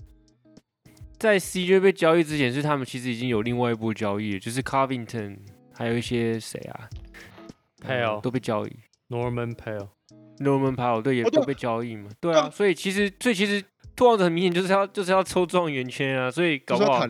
[1.18, 5.38] 在 CJ 被交易之前，是他们其实已经有另外一波交易了，就是 Carvington
[5.74, 6.88] 还有一些谁啊
[7.82, 8.80] Pale 都被交易。
[9.10, 13.64] Norman Pale，Norman Powell 对也都被交易嘛，对啊，啊所以其实所以其实
[13.96, 17.08] 拓荒者很明显就是要就是要抽状元签啊，所以搞不好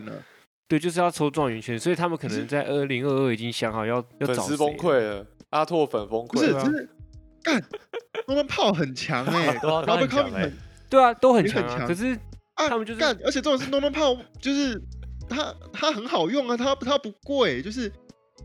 [0.68, 6.60] 对就是要抽状元签，所以他们可能在二零二二已经想好要要找粉丝崩溃了，阿拓粉崩不是，溃了。
[6.60, 6.88] 啊只是
[7.42, 7.64] 干，
[8.26, 10.52] 他们炮很强哎、然后被他很强 Covington 欸
[10.90, 12.12] 对啊，都很强啊，很强可是
[12.54, 14.78] 啊，他们就是干，而且重点是 Norman 炮就是
[15.28, 17.90] 它它很好用啊，它它不贵，就是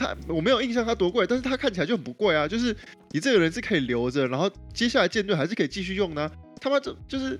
[0.02, 2.76] 他我没有印象他多贵，但是他看起来就很不贵啊，就是
[3.12, 7.39] 你这个人是可以留着，然后接下来舰队还是可以继续用呢啊、他妈就就是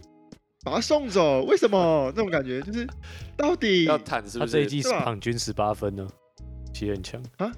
[0.64, 2.62] 把他送走，为什么那种感觉？
[2.62, 2.88] 就是
[3.36, 4.52] 到底要坦是不是？
[4.52, 6.08] 他这一季对吧场均十八分呢，
[6.74, 7.22] 其实很强。
[7.38, 7.52] 啊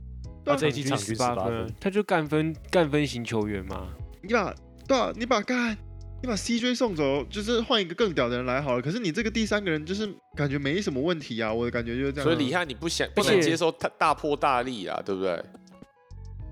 [0.46, 3.88] 他这一季场均十八八分，他就干分干分型球员嘛，
[4.22, 4.54] 你把
[4.88, 5.78] 对啊，你把干。
[6.24, 8.82] 你把 CJ 送走，就是换一个更屌的人来好了。
[8.82, 10.08] 可是你这个第三个人就是
[10.38, 12.32] 感觉没什么问题啊，我的感觉就是这样啊。
[12.32, 15.44] 所以李翰你不想不能接受大大破大立啊，对不对？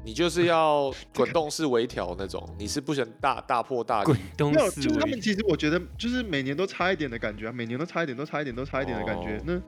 [0.04, 4.20] 你就是要滚动式微调那种，你是不想大大破大立滚。
[4.36, 5.22] 动没有，思就是他们。
[5.22, 9.38] 其实我觉得就是每年都差一点的感觉啊，每年都差一点，都差一点，都差一点的感觉。
[9.38, 9.62] 哦那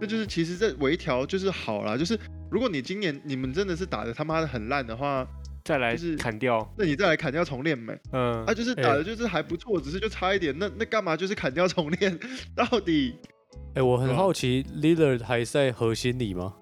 [0.00, 2.16] 那就是其实这微调就是好啦，就是
[2.48, 5.26] 如果你今年你们真的是打的他妈的很烂的话，
[5.64, 7.98] 再来就是砍掉，那你再来砍掉重练呗。
[8.12, 12.18] 嗯啊，，就是打的就是还不错，只是就差一点，那那干嘛就是砍掉重练？
[12.54, 13.16] 到底
[13.74, 16.54] 哎，我很好奇，Lillard 还在核心里吗？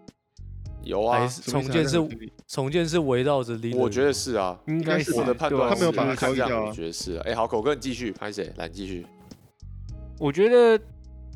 [0.83, 1.99] 有啊，还是重建是
[2.47, 3.77] 重建是围绕着 Lillard？
[3.77, 7.23] 我觉得是啊，应该是是我的判断他没有把他看这样，交易掉啊我觉得是啊。
[7.27, 8.53] 哎，好，狗哥你继续，拍谁？
[8.57, 9.07] 来你继续。
[10.19, 10.83] 我觉得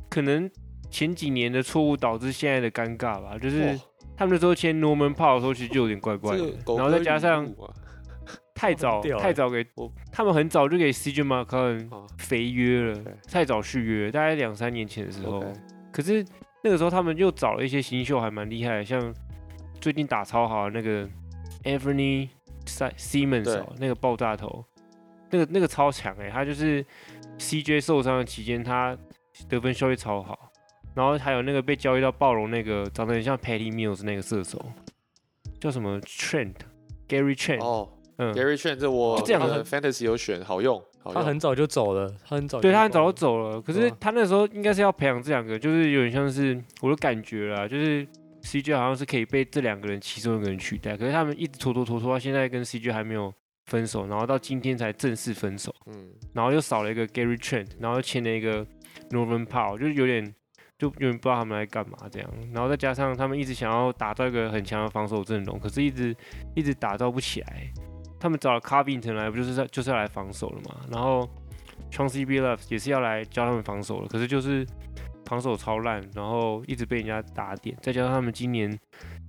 [0.09, 0.51] 可能
[0.91, 3.75] 前几年的错误导致现在的尴尬吧，就是哇
[4.17, 6.45] 他们那时候签 Norman Powell 的时候，其实就有点怪怪的。
[6.77, 7.49] 然后再加上
[8.55, 9.67] 太早太早给
[10.13, 13.01] 他们很早就给 CJ m c c o n 啊肥约了，
[13.31, 15.45] 太早续约，大概两三年前的时候。
[15.93, 16.25] 可是
[16.63, 19.15] 那个时候他们又找了一些新秀，还蛮厉害的，像
[19.81, 21.09] 最近打超好的那个
[21.65, 22.29] Anthony
[22.67, 24.65] Simmons 哦，那个爆炸头，
[25.31, 26.85] 那个那个超强哎，他就是
[27.39, 28.97] CJ 受伤的期间，他
[29.49, 30.53] 得分效率超好。
[30.95, 34.65] 然后还有那个被交易到暴龙那个长得很像 Patty Mills 那个射手，
[35.61, 36.55] 叫什么 Trent
[37.09, 41.15] Gary Trent，、哦嗯，，Gary Trent 这我就这样那个 Fantasy 有选，好用，好用。
[41.15, 48.07] 他很早就走了，他很早对他很早就走了，可是他那时候应该是要培养这两个，就是有点像是我的感觉啦，就是
[48.43, 53.33] CJ 好像是可以被这两个人其中一个人取代，可是他们一直拖拖拖拖到现在跟 CJ 还没有
[53.67, 58.65] 分手，然后到今天才正式分手，嗯，然后又少了一个 Gary Trent，然后又签了一个
[59.11, 60.35] Norman Powell，就是有点
[60.85, 66.15] 就永远不知道他们来干嘛这样，然后再加上他们一直想要打造一个很强的防守阵容，可是一直
[66.55, 67.73] 一直打造不起来。
[68.21, 70.81] 他们找了 Covington 来，不就是就是要来防守了嘛？
[70.91, 71.29] 然后
[71.91, 74.67] Chauncey b i l l 也是要来教他们防守的，可是就是
[75.27, 78.79] 防守超烂，然后一直被人家打点，再加上他们今年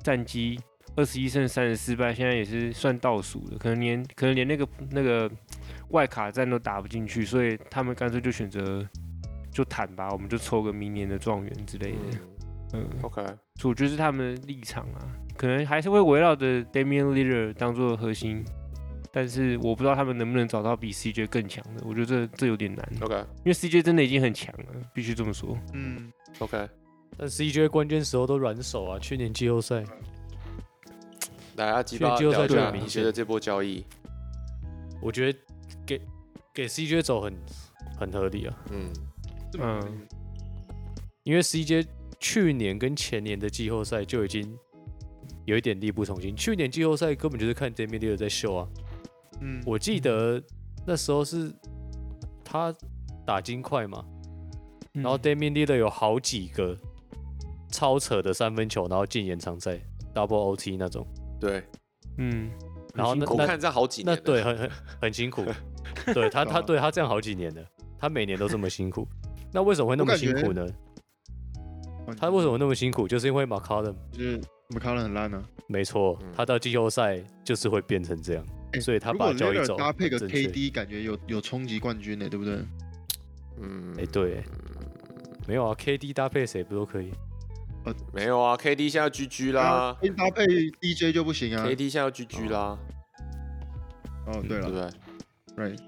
[0.01, 0.59] 战绩
[0.95, 5.29] 二十一胜三十四败，现在也是算倒数的，可能连可能连那个那个
[5.89, 8.87] 外卡战都打不进去，所以他们干脆就选择
[9.55, 11.97] 就坦吧，我们就抽个明年的状元之类的。
[12.11, 12.19] 嗯。
[12.73, 13.23] 嗯，，OK，
[13.55, 14.99] 所以我觉得是他们的立场啊，
[15.37, 18.43] 可能还是会围绕着 Damian Lillard 当做核心，
[19.13, 25.57] 但是我不知道他们能不能找到比 CJ 更强的，我觉得这这有点难，OK，因为 CJ 真的已经很强了，必须这么说。
[25.73, 26.67] 嗯，OK，
[27.15, 29.85] 但 CJ 关键时候都软手啊，去年季后赛。
[31.55, 33.85] 来阿吉巴季后赛就很明显你觉得这波交易，
[35.01, 35.39] 我觉得
[35.85, 36.01] 给
[36.53, 37.33] 给 CJ 走很
[37.97, 38.91] 很合理啊，嗯，
[39.61, 40.07] 嗯。
[41.23, 41.87] 因为 CJ
[42.19, 44.55] 去年跟前年的季后赛就已经
[45.45, 48.67] 有一点力不从心，去年季后赛根本就是看 Damian Lillard 在秀啊，
[49.41, 50.41] 嗯，我记得
[50.85, 51.51] 那时候是
[52.43, 52.73] 他
[53.25, 54.05] 打金块嘛，
[54.93, 56.77] 然后嗯 Damian Lillard 有好几个
[57.71, 59.79] 超扯的三分球，然后进延长赛
[60.13, 61.07] double OT 那种。
[61.39, 61.63] 对，
[62.19, 62.51] 嗯，
[62.93, 65.43] 然后那那我看这样好几年，那对很很很辛苦，
[66.13, 67.65] 对他他对他这样好几年了，
[67.97, 69.07] 他每年都这么辛苦，
[69.55, 70.67] 那为什么会那么辛苦呢？
[72.19, 73.07] 他为什么那么辛苦？
[73.07, 82.59] 就是因为 McCollum 就是 McCollum 很烂呢、没错嗯，他到季后赛就是会变成这样，欸所以他把交易走搭配个 KD，感觉有有冲击冠军呢、对不对？
[83.61, 84.43] 嗯，哎对，
[85.47, 87.11] 没有啊，KD 搭配谁不都可以？
[88.13, 89.61] 没有啊，KD 现在 GG 啦。
[89.61, 90.43] 啊，搭配
[90.81, 91.65] DJ 就不行啊。
[91.65, 92.77] ，KD 现在要 GG 啦，
[94.27, 94.91] 哦，对对不了
[95.55, 95.79] 对？，right，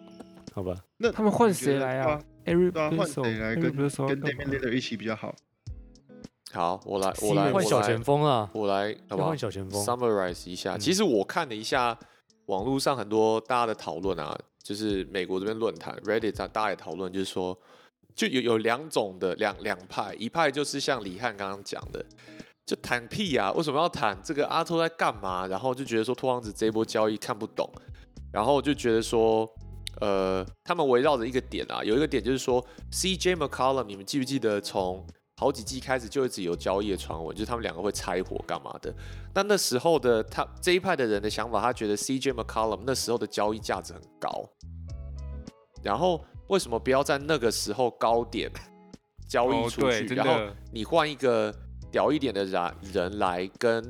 [0.53, 5.35] 好吧，那他们换谁来啊？Eric 换谁来 Eric 跟 Bledsoe 跟干 Damian 嘛 Lillard 一起比较好？
[6.53, 9.83] 好，我来，我来，换小我来前锋啊，我来，好不好换小前锋。
[9.83, 11.95] ？Summarize 一下，嗯其实我看了一下
[12.45, 14.33] 网络上很多大家的讨论啊，
[14.63, 17.55] 就是美国这边论坛 Reddit 上大家也讨论，就是说，
[18.15, 22.03] 就有有两种的两两派，一派就是像李汉刚刚讲的，
[22.65, 25.45] 就谈屁啊，为什么要谈这个阿托在干嘛？
[25.47, 27.69] 然后就觉得说托王子这一波交易看不懂，
[28.31, 29.45] 然后就觉得说。
[30.01, 35.05] 呃，他们围绕着一个点啊，有一个点就是说，CJ McCollum，你们记不记得从
[35.39, 38.93] 好几季开始就一直有交易的传闻，就是他们两个会拆伙干嘛的？
[39.35, 44.49] 那那时候的他这一派的人的想法，他觉得 CJ McCollum 那时候的交易价值很高，
[45.83, 48.51] 然后为什么不要在那个时候高点
[49.27, 51.53] 交易哦，出，去，真然后，你换一个
[51.91, 53.83] 屌一点的人人来跟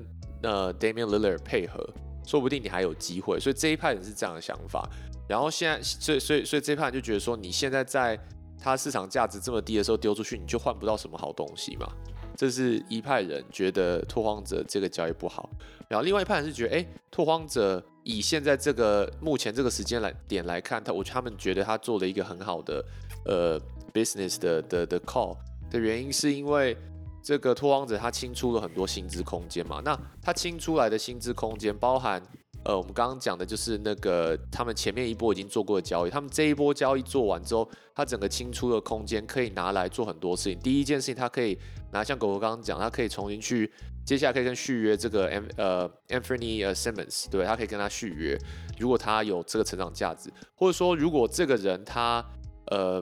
[0.43, 1.87] 呃 Damian Lillard 配合，
[2.25, 3.39] 说不定你还有机会。
[3.39, 4.89] 所以这一派人是这样的想法。
[5.27, 8.17] 然后现在，所以所以所以这一派人就觉得说，你现在在
[8.59, 11.87] 它市场价值这么低的时候丢出去，你就换不到什么好东西嘛。
[12.35, 15.49] 这是一派人觉得拓荒者这个交易不好，
[15.89, 22.85] 然后另外一派人是觉得，哎，拓荒者以现在这个目前这个时间来点来看，他我他们觉得他做了一个很好的
[23.25, 23.59] 呃
[23.91, 25.35] business 的的的 call
[25.69, 26.77] 的原因，是因为
[27.23, 32.21] 这个拓荒者他清出了很多薪资空间嘛，那他清出来的薪资空间包含。
[32.67, 37.65] 呃，我们刚刚讲的就是那个他们前面一波已经做过的交易，他们这一波交易做完之后，
[37.95, 40.59] 他整个清出的空间可以拿来做很多事情。
[40.59, 41.57] 第一件事情，他可以
[41.93, 43.71] 拿像狗狗刚刚讲，他可以重新去，
[44.05, 48.37] 接下来可以跟续约这个 M 呃 Anthony 呃 Simmons，对，他可以跟他续约，
[48.77, 52.21] 如果他有这个成长价值，或者说如果这个人他
[52.65, 53.01] 呃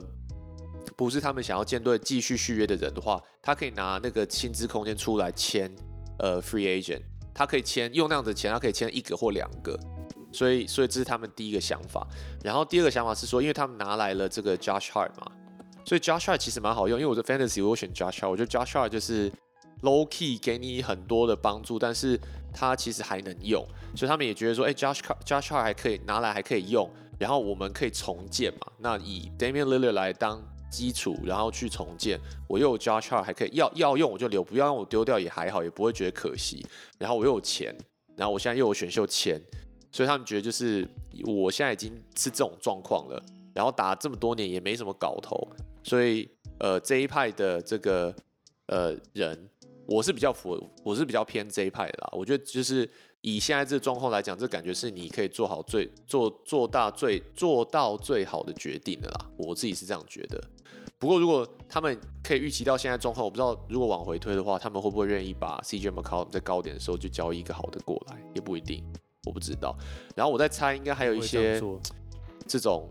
[0.96, 5.68] 不是他们想要舰队继续续约的人的话，他可以拿那个薪资空间出来签
[6.20, 7.02] 呃 free agent。
[7.36, 9.78] 他可以签用那样的钱，他可以签一个或两个，
[10.32, 12.06] 所以所以这是他们第一个想法。
[12.42, 15.30] 然后第二个想法是说，因为他们拿来了这个 Josh Hart 嘛，
[15.84, 16.98] 所以 Josh Hart 其实蛮好用。
[16.98, 19.30] 因为我的 Fantasy 我选 Josh Hart，我觉得 Josh Hart 就是
[19.82, 22.18] low key 给你很多的帮助，但是
[22.54, 23.62] 他其实还能用，
[23.94, 28.72] 所以他们也觉得说，哎、j o s h Josh Hart 还可以拿来还可以用，然后我们可以重建嘛。
[28.78, 30.42] 那以 Damian Lillard 来当
[30.76, 32.20] 基础，然后去重建。
[32.46, 36.64] 我又有 j a r 还可以要要用我就留，不要用我丢掉也还好，也不会觉得可惜。
[36.98, 37.74] 然后我又有钱，
[38.14, 39.40] 然后我现在又有选秀签，
[39.90, 40.86] 所以他们觉得就是
[41.24, 43.22] 我现在已经是这种状况了，
[43.54, 45.48] 然后打这么多年也没什么搞头，
[45.82, 48.14] 所以呃这一派的这个
[48.66, 49.48] 呃人，
[49.86, 52.10] 我是比较符，我是比较偏这一派的啦。
[52.12, 52.88] 我觉得就是
[53.22, 59.26] 以现在这个状况来讲，这感觉是你可以做好最做做大最做到最好的决定的啦。
[59.38, 60.42] 我自己是这样觉得。
[60.98, 68.82] 不过如果他们可以预期到现在状况，我不知道如果往回推的话，他们会不会愿意把 CJ McCollum 在高点的时候就交易一个好的过来，也不一定，
[69.26, 69.76] 我不知道。
[70.14, 71.60] 然后我在猜，应该还有一些
[72.46, 72.88] 这种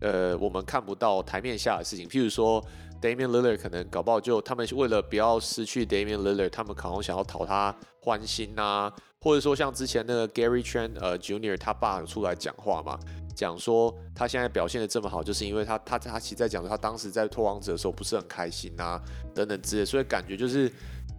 [0.00, 2.60] 呃我们看不到台面下的事情，譬如说
[3.00, 8.92] Damian Lillard 可能搞不好就他们为了不要失去 Damian Lillard，他们可能想要讨他欢心呐、
[9.24, 13.00] 或者说像之前那个 Gary Trent 呃 Junior 他爸有出来讲话嘛，
[13.34, 19.00] 讲说他现在表现的这么好，就是因为他他他其实在讲说他当时在拓王者的时候不是很开心呐、
[19.34, 20.70] 等等之类，所以感觉就是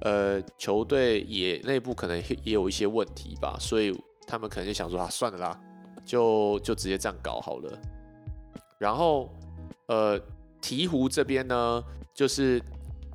[0.01, 3.91] 呃球队也内部可能也有一些问题吧，所以
[4.27, 5.59] 他们可能就想说啊算了啦，
[6.05, 7.75] 就就直接这样搞好了。
[8.77, 9.33] 然后
[9.87, 10.19] 呃
[10.61, 11.83] 鹈鹕这边呢，
[12.13, 12.61] 就是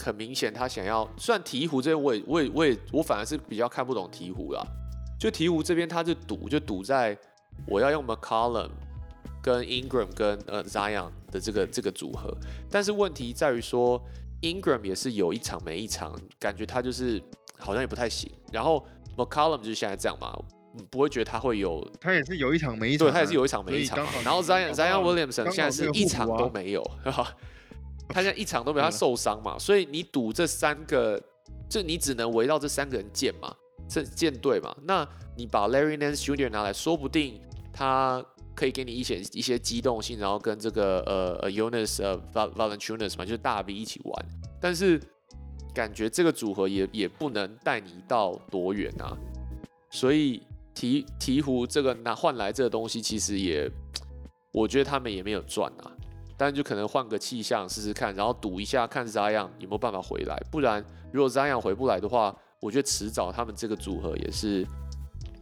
[0.01, 4.67] 很明显他想要，虽然鹈鹕这边我也我也我也我反而是比较看不懂鹈鹕啦，
[5.21, 7.17] 就鹈鹕这边他是赌就赌在
[7.67, 8.71] 我要用 McCollum
[9.43, 12.35] 跟 Ingram 跟呃 Zion 的这个这个组合，
[12.71, 14.03] 但是问题在于说
[14.41, 17.23] Ingram 也是有一场没一场，感觉他就是
[17.59, 18.85] 好像也不太行，然后
[19.17, 20.35] McCollum 就是现在这样嘛。
[20.37, 26.91] 嗯不会觉得他会有他也是有一场没一场啊，对，他也是有一场没一场然后 Zion Zion Williamson 现在是一场都没有，
[28.09, 31.21] 他现在一场都没有，他受伤嘛，所以你赌这三个，
[31.69, 33.53] 就你只能围绕这三个人建嘛，
[33.91, 34.75] 这舰队嘛。
[34.85, 36.49] 那你把 Larry Nance Jr.
[36.49, 37.41] 拿来，说不定
[37.73, 38.25] 他
[38.55, 44.27] 可以给你一些一些机动性，然后跟这个呃呃 Jonas 呃 Val Valanciunas 嘛，就是大 V 一起玩。
[44.61, 45.01] 但是
[45.75, 49.17] 感觉这个组合也也不能带你到多远啊，
[49.91, 50.43] 所以
[50.75, 53.71] 鹈鹈鹕这个拿换来这个东西，其实也，
[54.53, 55.91] 我觉得他们也没有赚啊，
[56.37, 64.67] 但就可能换个气象试试看，然后赌一下看 Zion 有没有办法回来，不然如果 Zion 回不来的话，我觉得迟早他们这个组合也是，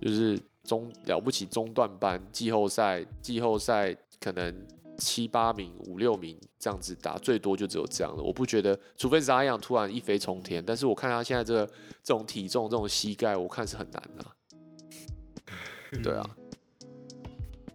[0.00, 4.66] 就是中了不起中段班，季后赛季后赛可能
[4.98, 8.22] 七八名、五六名这样子打，最多就只有这样了。
[8.22, 11.66] 我不觉得，除非 Zion 突然一飞冲天，但是我看他现在这个
[12.02, 14.24] 这种体重、这种膝盖，我看是很难的、
[16.02, 16.36] 对啊，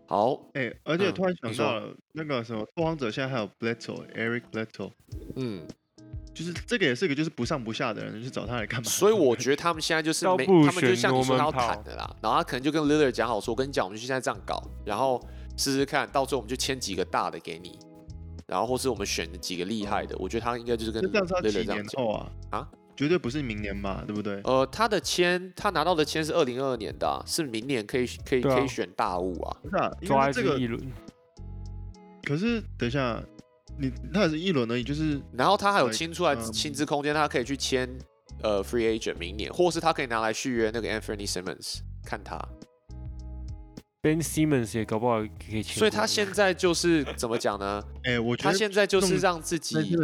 [0.05, 4.91] 好，哎、而且嗯突然想到了那个什么拓荒者，现在还有 Bledsoe，Eric Bledsoe，
[5.35, 5.65] 嗯，
[6.33, 8.89] 就是这个也是一个就是不上不下的人，就是找他来干嘛？
[8.89, 15.21] 所以我觉得他们现在就是没，不他们就选像你说他要谈的啦，然后他可能就跟 Lillard 讲好说，我跟你讲，我们就现在这样搞，然后
[15.57, 17.77] 试试看，到最后我们就签几个大的给你，
[18.47, 22.07] 然后或是我们选几个厉害的，我觉得他应该就是跟那这样是要 Lillard 这样讲。
[22.07, 22.31] 啊？
[22.49, 22.69] 啊？
[22.95, 24.39] 绝对不是明年嘛，对不对？
[24.43, 29.57] 呃，他的签，他拿到的签是二零二二年的啊、是明年可以可以啊可以选大物啊。
[29.63, 30.59] 不是啊，因为这个
[32.23, 33.19] 可是等一下，
[33.77, 37.89] 你他也是一轮而已，就是然后他还有清出来嗯薪资空间，他可以去签
[38.41, 42.39] 呃 free agent 明年，或是他可以拿来续约那个 Anthony Simmons，看他。
[44.01, 45.77] Ben Simmons 也搞不好可以签。
[45.77, 47.81] 所以他 现在就是怎么讲呢？
[48.03, 49.97] 哎、我觉得他现在就是弄让自己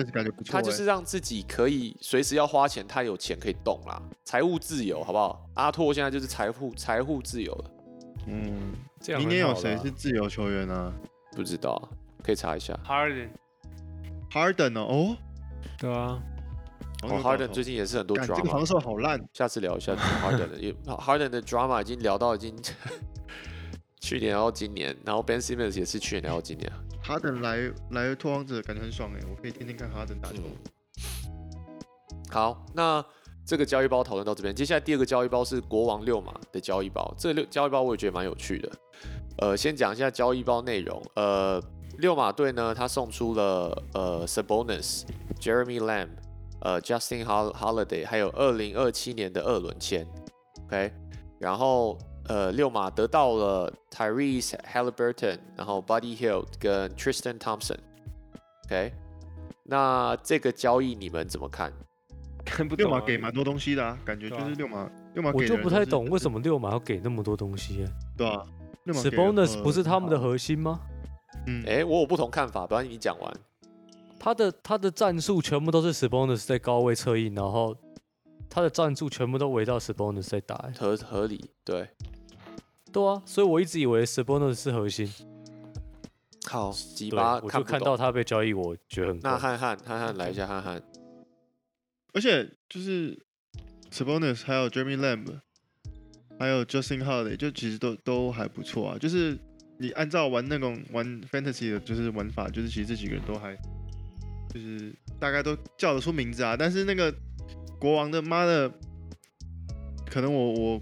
[0.47, 5.45] 他就是让自己可以随时要花钱，他有钱可以动啦，财务自由，好不好？
[5.55, 7.71] 阿拓现在就是财富财务自由了，
[8.27, 10.93] 嗯，这样明年有谁是自由球员啊
[11.35, 11.83] 不知道啊，
[12.23, 12.73] 可以查一下。
[12.87, 13.27] Harden
[14.31, 15.17] ？Harden 哦，哦，
[15.77, 16.21] 对啊，
[17.03, 22.55] 哦，Harden 最近也是很多干这个 drama，防守好烂，下次聊一下 Harden 的，因为 Harden 的 drama 已经聊到已经
[23.99, 26.71] 去年聊到今年，然后 Ben Simmons 也是去年聊到今年。
[27.03, 30.39] Harden 来来拓荒者感觉很爽哎，我可以天天看 Harden 打球。
[30.45, 30.51] 嗯，
[32.29, 33.03] 好，那
[33.45, 38.71] 这个交易包讨论到这边，接下来第二个交易包是国王六马的交易包，这个六交易包我也觉得蛮有趣的。
[39.39, 41.01] 呃，先讲一下交易包内容。
[41.15, 41.59] 呃，
[41.99, 45.03] 六马队呢，他送出了呃 Sabonis、
[45.39, 46.09] Jeremy Lamb、
[46.61, 50.07] 呃 Justin Hol- Holiday，还有二零二七年的二轮签。
[50.65, 50.91] OK，
[51.39, 51.97] 然后
[52.27, 57.77] 呃六马得到了 Tyrese Halliburton，然后 Buddy Hield 跟 Tristan Thompson。
[58.65, 58.93] OK，
[59.63, 61.73] 那这个交易你们怎么看？
[62.45, 62.89] 看不懂啊。
[62.89, 67.91] 六马给蛮多东西的啊，感觉就是六马六马我就不太懂为什么六马要给那么多东西、欸。
[68.15, 68.41] 对啊，
[68.85, 70.79] 六马 s 的 b o n u s 呃不是他们的核心吗？
[71.47, 73.33] 嗯，哎、我有不同看法，不然你讲完。
[74.19, 77.75] 他的他的战术全部都是 s b o n u s 在高位策应，然后
[78.49, 80.71] 他的战术全部都围绕 s b o n u s 在打、欸。
[80.77, 81.87] 合合理，对。
[82.91, 85.07] 对啊，所以我一直以为 s b o n u s 是核心。
[86.45, 89.19] 好，几对，巴我就看到他被交易，我觉得很。
[89.21, 90.81] 那汉汉汉汉来一下，汉汉。
[92.13, 93.17] 而且就是
[93.91, 95.39] Sabonis 还有 Jeremy Lamb，
[96.39, 98.97] 还有 Justin Holiday，就其实都都还不错啊。
[98.97, 99.37] 就是
[99.79, 103.55] 你按照玩那种玩 Fantasy 的，就是玩法，就是其实这几个人都还
[104.53, 106.55] 就是大概都叫得出名字啊。
[106.57, 107.13] 但是那个
[107.79, 108.69] 国王的妈的，
[110.05, 110.81] 可能我我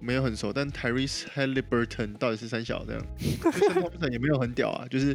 [0.00, 5.14] 没有很熟，但 Tyrese Halliburton 到底是三小这样 t r i s t 也没有很屌啊，就是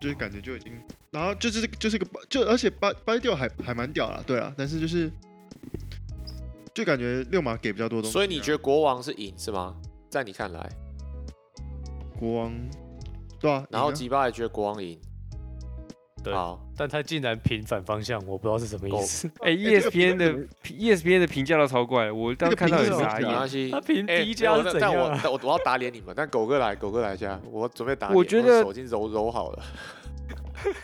[0.00, 0.72] 就是感觉就已经，
[1.12, 5.08] 然后就是就是个就而且掰掰掉还还蛮屌啦，对啊，但是就是
[6.74, 9.76] 就感觉六马给比较多东西、所以你觉得国王是赢是吗？
[10.10, 10.68] 在你看来，
[12.18, 12.52] 国王
[13.40, 14.98] 对啊，然后吉巴也觉得国王赢。
[16.22, 19.30] 对好，但他竟然平反方向，我不知道是什么意思。
[19.44, 23.80] 哎这个，ESPN 的评 ESPN 的评价都超怪，我当时看到也这个评傻眼他。
[23.82, 28.16] 评哎、低价是怎样、但我我要打脸你们，但狗哥来，狗哥来一下，我准备打脸。
[28.16, 29.62] 我觉得手已经揉揉好了。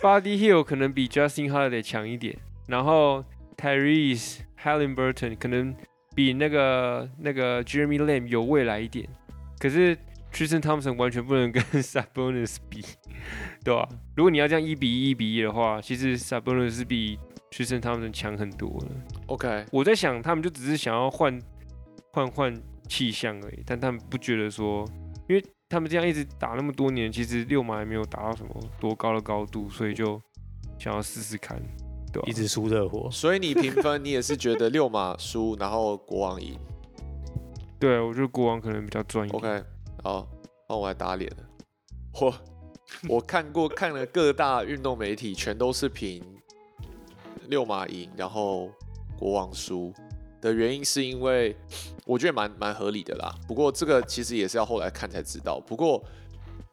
[0.03, 3.25] Buddy Hill 可能比 Justin Holiday 强一点，然后
[3.57, 5.75] Tyrese Halliburton 可能
[6.15, 9.09] 比那个那个 Jeremy Lamb 有未来一点，
[9.59, 9.97] 可是
[10.33, 12.85] Tristan Thompson 完全不能跟 Sabonis 比，
[13.65, 17.19] 对吧、如果你要这样一比一、一比一的话，其实 Sabonis 是比
[17.51, 18.87] Tristan Thompson 强很多了。
[19.27, 21.39] OK，我在想，他们就只是想要换
[22.13, 24.85] 换换气象而已，但他们不觉得说，
[25.29, 30.21] 因为他们这样一直打那么多年，其实六马还没有达到什么多高的高度，所以就
[30.79, 31.61] 想要试试看，
[32.13, 36.59] 对吧、一直输热火，所以你评分，你也是觉得六马输，然后国王赢。
[37.79, 39.33] 对，我觉得国王可能比较专业。
[39.35, 39.63] OK，
[40.03, 40.27] 好，
[40.67, 41.37] 换我来打脸了。
[42.21, 42.35] 我
[43.09, 46.25] 我看过看了各大运动媒体，全都是评
[47.49, 48.71] 六马赢，然后
[49.19, 49.93] 国王输
[50.41, 51.55] 的原因是因为
[52.07, 53.35] 我觉得蛮蛮合理的啦。
[53.47, 55.61] 不过这个其实也是要后来看才知道。
[55.61, 56.03] 不过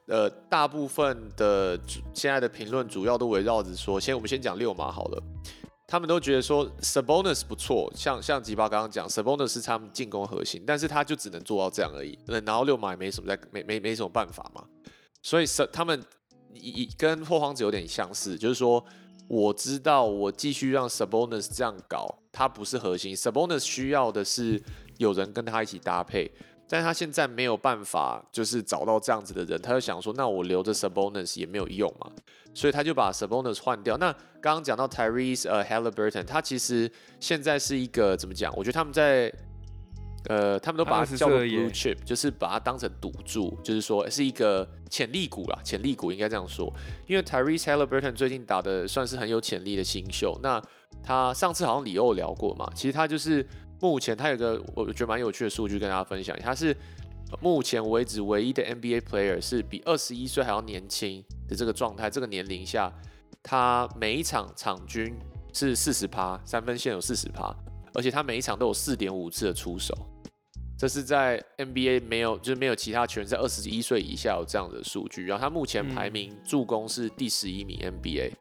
[0.08, 1.78] 呃，大部分的
[2.14, 5.24] 现在的评论主要都围绕着说，先我们先讲六马好了。
[5.88, 12.20] 他们都觉得说 Sabonis 不错，像像吉巴刚刚讲，Sabonis 是他们进攻核心，但是他就只能做到这样而已。
[12.26, 14.66] 那然后六马也没什么在没没没什么办法嘛，
[15.22, 16.04] 所以是他们
[16.54, 18.84] 一一跟霍荒者有点相似，就是说
[19.30, 24.62] 我知道我继续让 Sabonis 这样搞，他不是核心，Sabonis 需要的是
[24.98, 26.30] 有人跟他一起搭配。
[26.70, 32.12] 但他现在没有办法，就是找到这样子的人，他就想说，那我留着 Sabonis 也没有用嘛，
[32.54, 33.96] 所以他就把 Sabonis 换掉。
[33.96, 34.12] 那
[34.42, 36.92] 刚刚讲到 Tyrese 呃 Halliburton，他其实
[37.22, 38.54] 现在是一个怎么讲？
[38.58, 39.32] 我觉得他们在
[40.28, 46.70] 呃，他们都把它叫做 blue chip，就是把它当成赌注，就是说是一个潜力股啦，潜力股应该这样说。
[47.08, 50.62] 因为 Tyrese Halliburton 最近打的算是很有潜力的新秀，那
[51.02, 53.48] 他上次好像李欧聊过嘛，其实他就是。
[53.80, 56.76] 目前他有个我觉得蛮有趣的数据跟大家分享，他是
[57.42, 62.92] 目前为止唯一的 NBA player 是比二十一岁还要年轻的这个状态，这个年龄下，
[63.44, 65.14] 他每一场场均
[65.54, 67.54] 是四十趴三分线有四十趴，
[67.94, 69.94] 而且他每一场都有四点五次的出手，
[70.78, 78.32] 这是在 NBA 没有就是没有其他球员在二十一岁以下有这样的数据，然后他目前排名助攻是第十一名 NBA，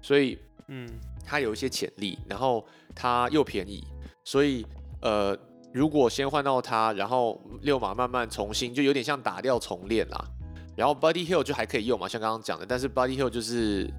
[0.00, 0.88] 所以嗯，
[1.24, 2.64] 他有一些潜力，然后
[2.94, 3.84] 他又便宜，
[4.24, 4.64] 所以。
[5.00, 5.36] 呃，
[5.72, 10.24] 如果先换到他，然后六马慢慢重新，就有点像打掉重练啦。
[10.76, 13.90] 然后 Buddy Hill 就还可以用嘛，像刚刚讲的，但是 Buddy Hill 就是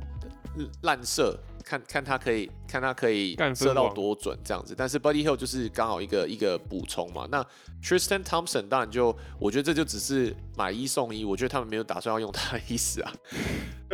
[0.84, 4.74] 烂射，看看他可以看他可以射到多准这样子。
[4.78, 7.28] 但是 Body Hill 就是刚好一个一个补充嘛。
[7.30, 7.46] 那
[7.84, 13.12] Tristan Thompson 当然就，我觉得这就只是买一送一，我觉得他们没有打算要用他的意思啊。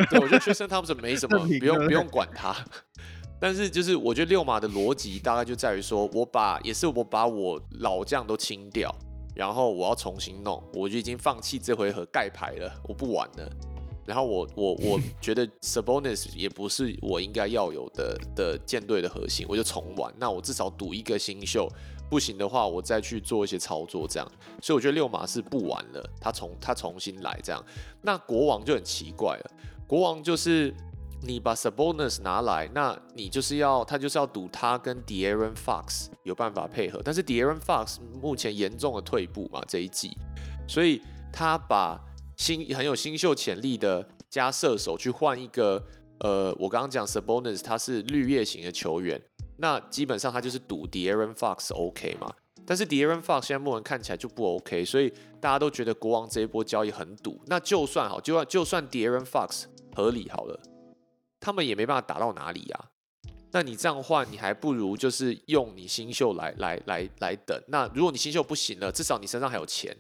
[0.09, 2.55] 对，我觉得 Tristan Thompson 没什么， 不用不用管他。
[3.39, 8.89] 但是就是我觉得六马的逻辑大概就在于说，我把也是我把我老将都清掉，
[9.35, 13.49] 然后我要重新弄，我就已经放弃这回合盖牌了，我不玩了。
[14.07, 20.13] 然后我我我觉得 Sabonis 也不是我应该要有的的舰队的核心，我就重玩。
[20.17, 21.67] 那我至少赌一个新秀，
[22.09, 24.31] 不行的话我再去做一些操作这样。
[24.61, 27.63] 所以我觉得六马是不玩了，他重他重新来这样。
[28.01, 29.51] 那国王就很奇怪了，
[29.85, 30.73] 国王就是。
[31.21, 40.15] 你把 Sabonis 拿来，那你就是要他就是要赌他跟 De'Aaron Fox 有办法配合，但是 De'Aaron Fox 目前严重的退步嘛这一季，
[40.67, 41.01] 所以
[41.33, 41.99] 他把
[42.37, 45.83] 新很有新秀潜力的加射手去换一个，
[46.19, 49.19] 呃，我刚刚讲 Sabonis 他是绿叶型的球员，
[49.57, 52.31] 那基本上他就是赌 De'Aaron Fox OK 嘛，
[52.65, 55.11] 但是 De'Aaron Fox 现在目前看起来就不 OK，所以
[55.41, 59.63] 大家都觉得国王这一波交易很赌，那就算好，就算就算 De'Aaron Fox
[59.95, 60.59] 合理好了。
[61.45, 62.85] 他们也没办法打到哪里呀，
[63.51, 67.55] 那你这样换，你还不如就是用你新秀来来来来等。
[67.67, 69.95] 那如果你新秀不行了，至少你身上还有钱，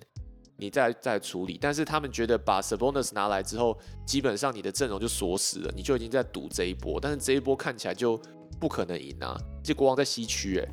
[0.57, 1.59] 你再再处理。
[1.61, 3.77] 但是他们觉得把 Sabonis 拿来之后，
[4.07, 6.99] 基本上你的阵容就锁死了，你就已经在赌这一波。
[6.99, 8.19] 但是这一波看起来就
[8.59, 9.37] 不可能赢啊！
[9.63, 10.67] 这国王在西区，诶，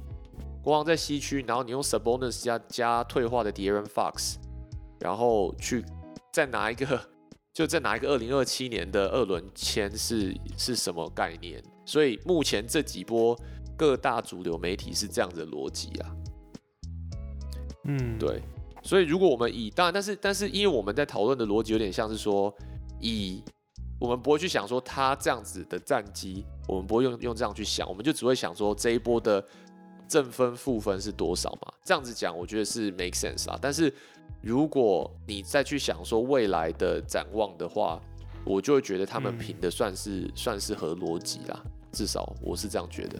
[0.64, 4.36] 国王在西区，然后你用 Sabonis 加加退化的 De'Aaron Fox，
[5.00, 5.84] 然后去
[6.32, 6.98] 再拿一个。
[7.52, 11.62] 就再拿一个二零二七年的二轮签是是什么概念？
[11.84, 13.38] 所以目前这几波
[13.76, 16.16] 各大主流媒体是这样的逻辑啊。
[17.84, 18.40] 嗯，对。
[18.82, 22.52] 所以如果我们以当然，但是但是因为我们在讨论的逻辑有点像是说，
[23.00, 23.42] 以
[24.00, 29.44] 我们不会去想说他这样子的战绩，我们不会用用这样去想，我们就只会想说这一波的
[30.12, 31.72] 正分负分是多少嘛？
[31.82, 33.58] 这样子讲，我觉得是 make sense 啊。
[33.62, 33.90] 但是
[34.42, 37.98] 如果你再去想说未来的展望的话，
[38.44, 41.58] 我就会觉得他们评的算是算是合逻辑啦，
[41.92, 43.18] 至少我是这样觉得。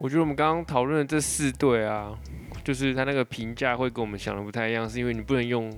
[0.00, 2.18] 我觉得我们刚刚讨论的这四队啊，
[2.64, 5.72] 就是他那个评价会跟我们想的不太一样，是因为你不能用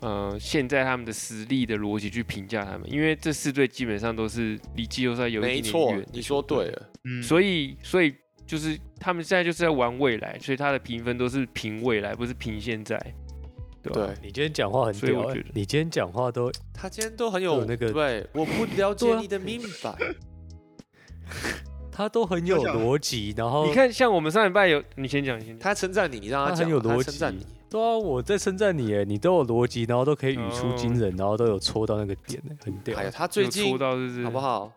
[0.00, 6.04] 呃现在他们的实力的逻辑去评价他们，因为这四队基本上都是离季后赛有一点远。
[6.12, 8.12] 你说对了，嗯，所以所以。
[8.48, 12.98] 就是他们现在就是在玩未来，所以他的评分都是评未来，不是评现在。
[13.82, 19.94] 对，你今天讲话很屌，你今天讲话都，他今天都很有那个，对，我不了解你的明白，
[21.92, 23.34] 他都很有逻辑。
[23.36, 27.46] 然后你看，像我们上礼拜有，你先讲，先他称赞你，你让他讲，有逻辑。
[27.70, 32.98] 对啊，我在称赞你，哎，你都有逻辑，然后都可以语出惊人，然后都有戳到那个点，很屌。
[32.98, 34.24] 哎呀，他最近戳到是不是？
[34.24, 34.72] 好不好？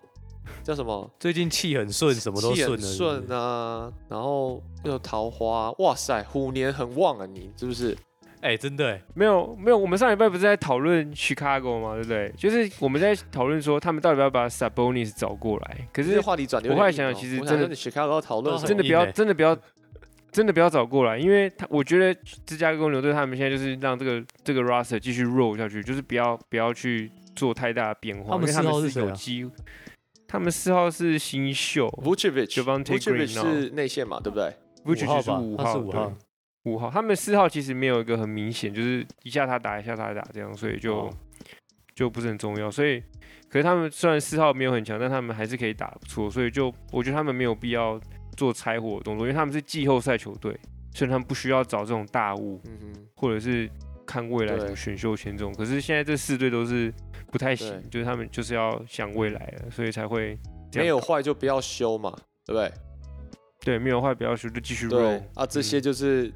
[0.63, 1.09] 叫什么？
[1.19, 7.97] 最近气很顺，什么都顺顺啊，然后又有桃花，哇塞，虎年很旺啊，你是不是？
[8.41, 11.93] 哎，真的，没有没有，我们上礼拜不是在讨论 Chicago 吗？
[11.93, 12.33] 对不对？
[12.35, 15.87] 就是我们在讨论说他们到底要不要把 Sabonis 找过来。
[15.93, 19.55] 可是话题转，我后来想想，其实真的 Chicago 讨论，真的不要，真的不要，
[20.31, 29.47] 真的不要找过来，因为他我觉得芝加哥公牛队他们现在就是让这个这个 roster 继续 roll 下去，就是不要不要去做太大的变化，他们他们是有机。
[30.31, 34.55] 他们四号是新秀 Vucevic Javonte Vucevic Green 哦是内线嘛，对不对？
[34.85, 36.89] 不只是五号吧五号，五号对，五号。
[36.89, 41.13] 他们四号其实没有一个很明显，就是一下他打一下他打这样，所以就、哦
[41.93, 42.71] 就不是很重要。
[42.71, 43.03] 所以，
[43.49, 47.99] 可是他们虽然四号没有很强，但他们还是可以打不错，所以就我觉得他们没有必要
[48.37, 50.57] 做拆火的动作，因为他们是季后赛球队，
[50.95, 53.69] 所以他们不需要找这种大物，嗯哼，或者是
[54.11, 55.53] 看未来选秀权这种。
[55.53, 56.93] 可是现在这四队都是
[57.31, 60.37] 不太行，就是他们就是要想未来了，所以才会
[60.73, 62.11] 没有搞坏就不要修嘛，
[62.45, 62.71] 对不对？
[63.63, 66.33] 对没有坏不要修，就继续 roll 啊，这些嗯就是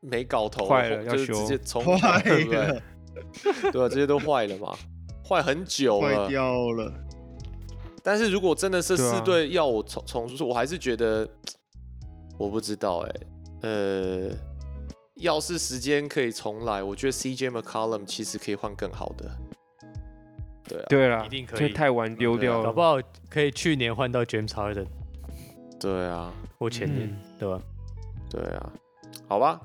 [0.00, 2.82] 没搞头，坏了要修直接重坏来，对不对了？，
[3.72, 4.76] 对啊，这些都坏了嘛，
[5.28, 6.28] 坏很久坏了。
[6.28, 6.92] 掉了。
[8.02, 11.28] 但是如果真的是四队要我重重出，我还是觉得
[12.36, 13.14] 我不知道哎、
[13.62, 14.30] 呃，
[15.22, 19.30] 要是时间可以重来，我觉得 CJ McCollum 其实可以换更好的。
[20.68, 21.68] 对啊，对啦，一定可以。
[21.68, 22.98] 这太晚丢掉了，搞不好
[23.30, 24.86] 可以去年换到 James Harden
[25.80, 27.16] 对啊，或前年，嗯。
[27.38, 27.62] 对吧？
[28.30, 28.72] 对啊，
[29.28, 29.60] 好吧，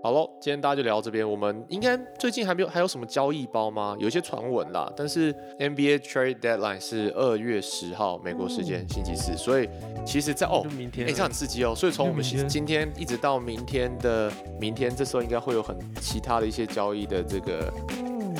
[0.00, 1.28] 好喽，今天大家就聊到这边。
[1.28, 3.96] 我们应该最近还没有还有什么交易包吗？
[3.98, 9.68] 有一些传闻啦，但是 NBA trade deadline 是二月十号美国时间星期四，所以
[10.06, 11.74] 其实在哦，明天哎、这样很刺激哦。
[11.74, 17.72] 所以从我们就明天今天一直到明天的明天，这时候应该会有很其他的一些交易的这个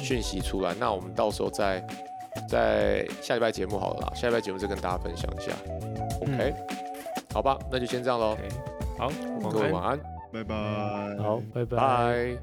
[0.00, 0.72] 讯息出来。
[0.78, 1.84] 那我们到时候再
[2.48, 5.52] 在下礼拜节目好了啦，下礼拜节目再跟大家分享一下。
[6.20, 6.54] OK，、
[7.34, 8.36] 好吧，那就先这样喽
[8.96, 9.10] 好，
[9.50, 10.00] 各位晚安，
[10.32, 10.54] 拜拜。
[11.22, 11.76] 好，拜拜。
[11.76, 12.38] 拜。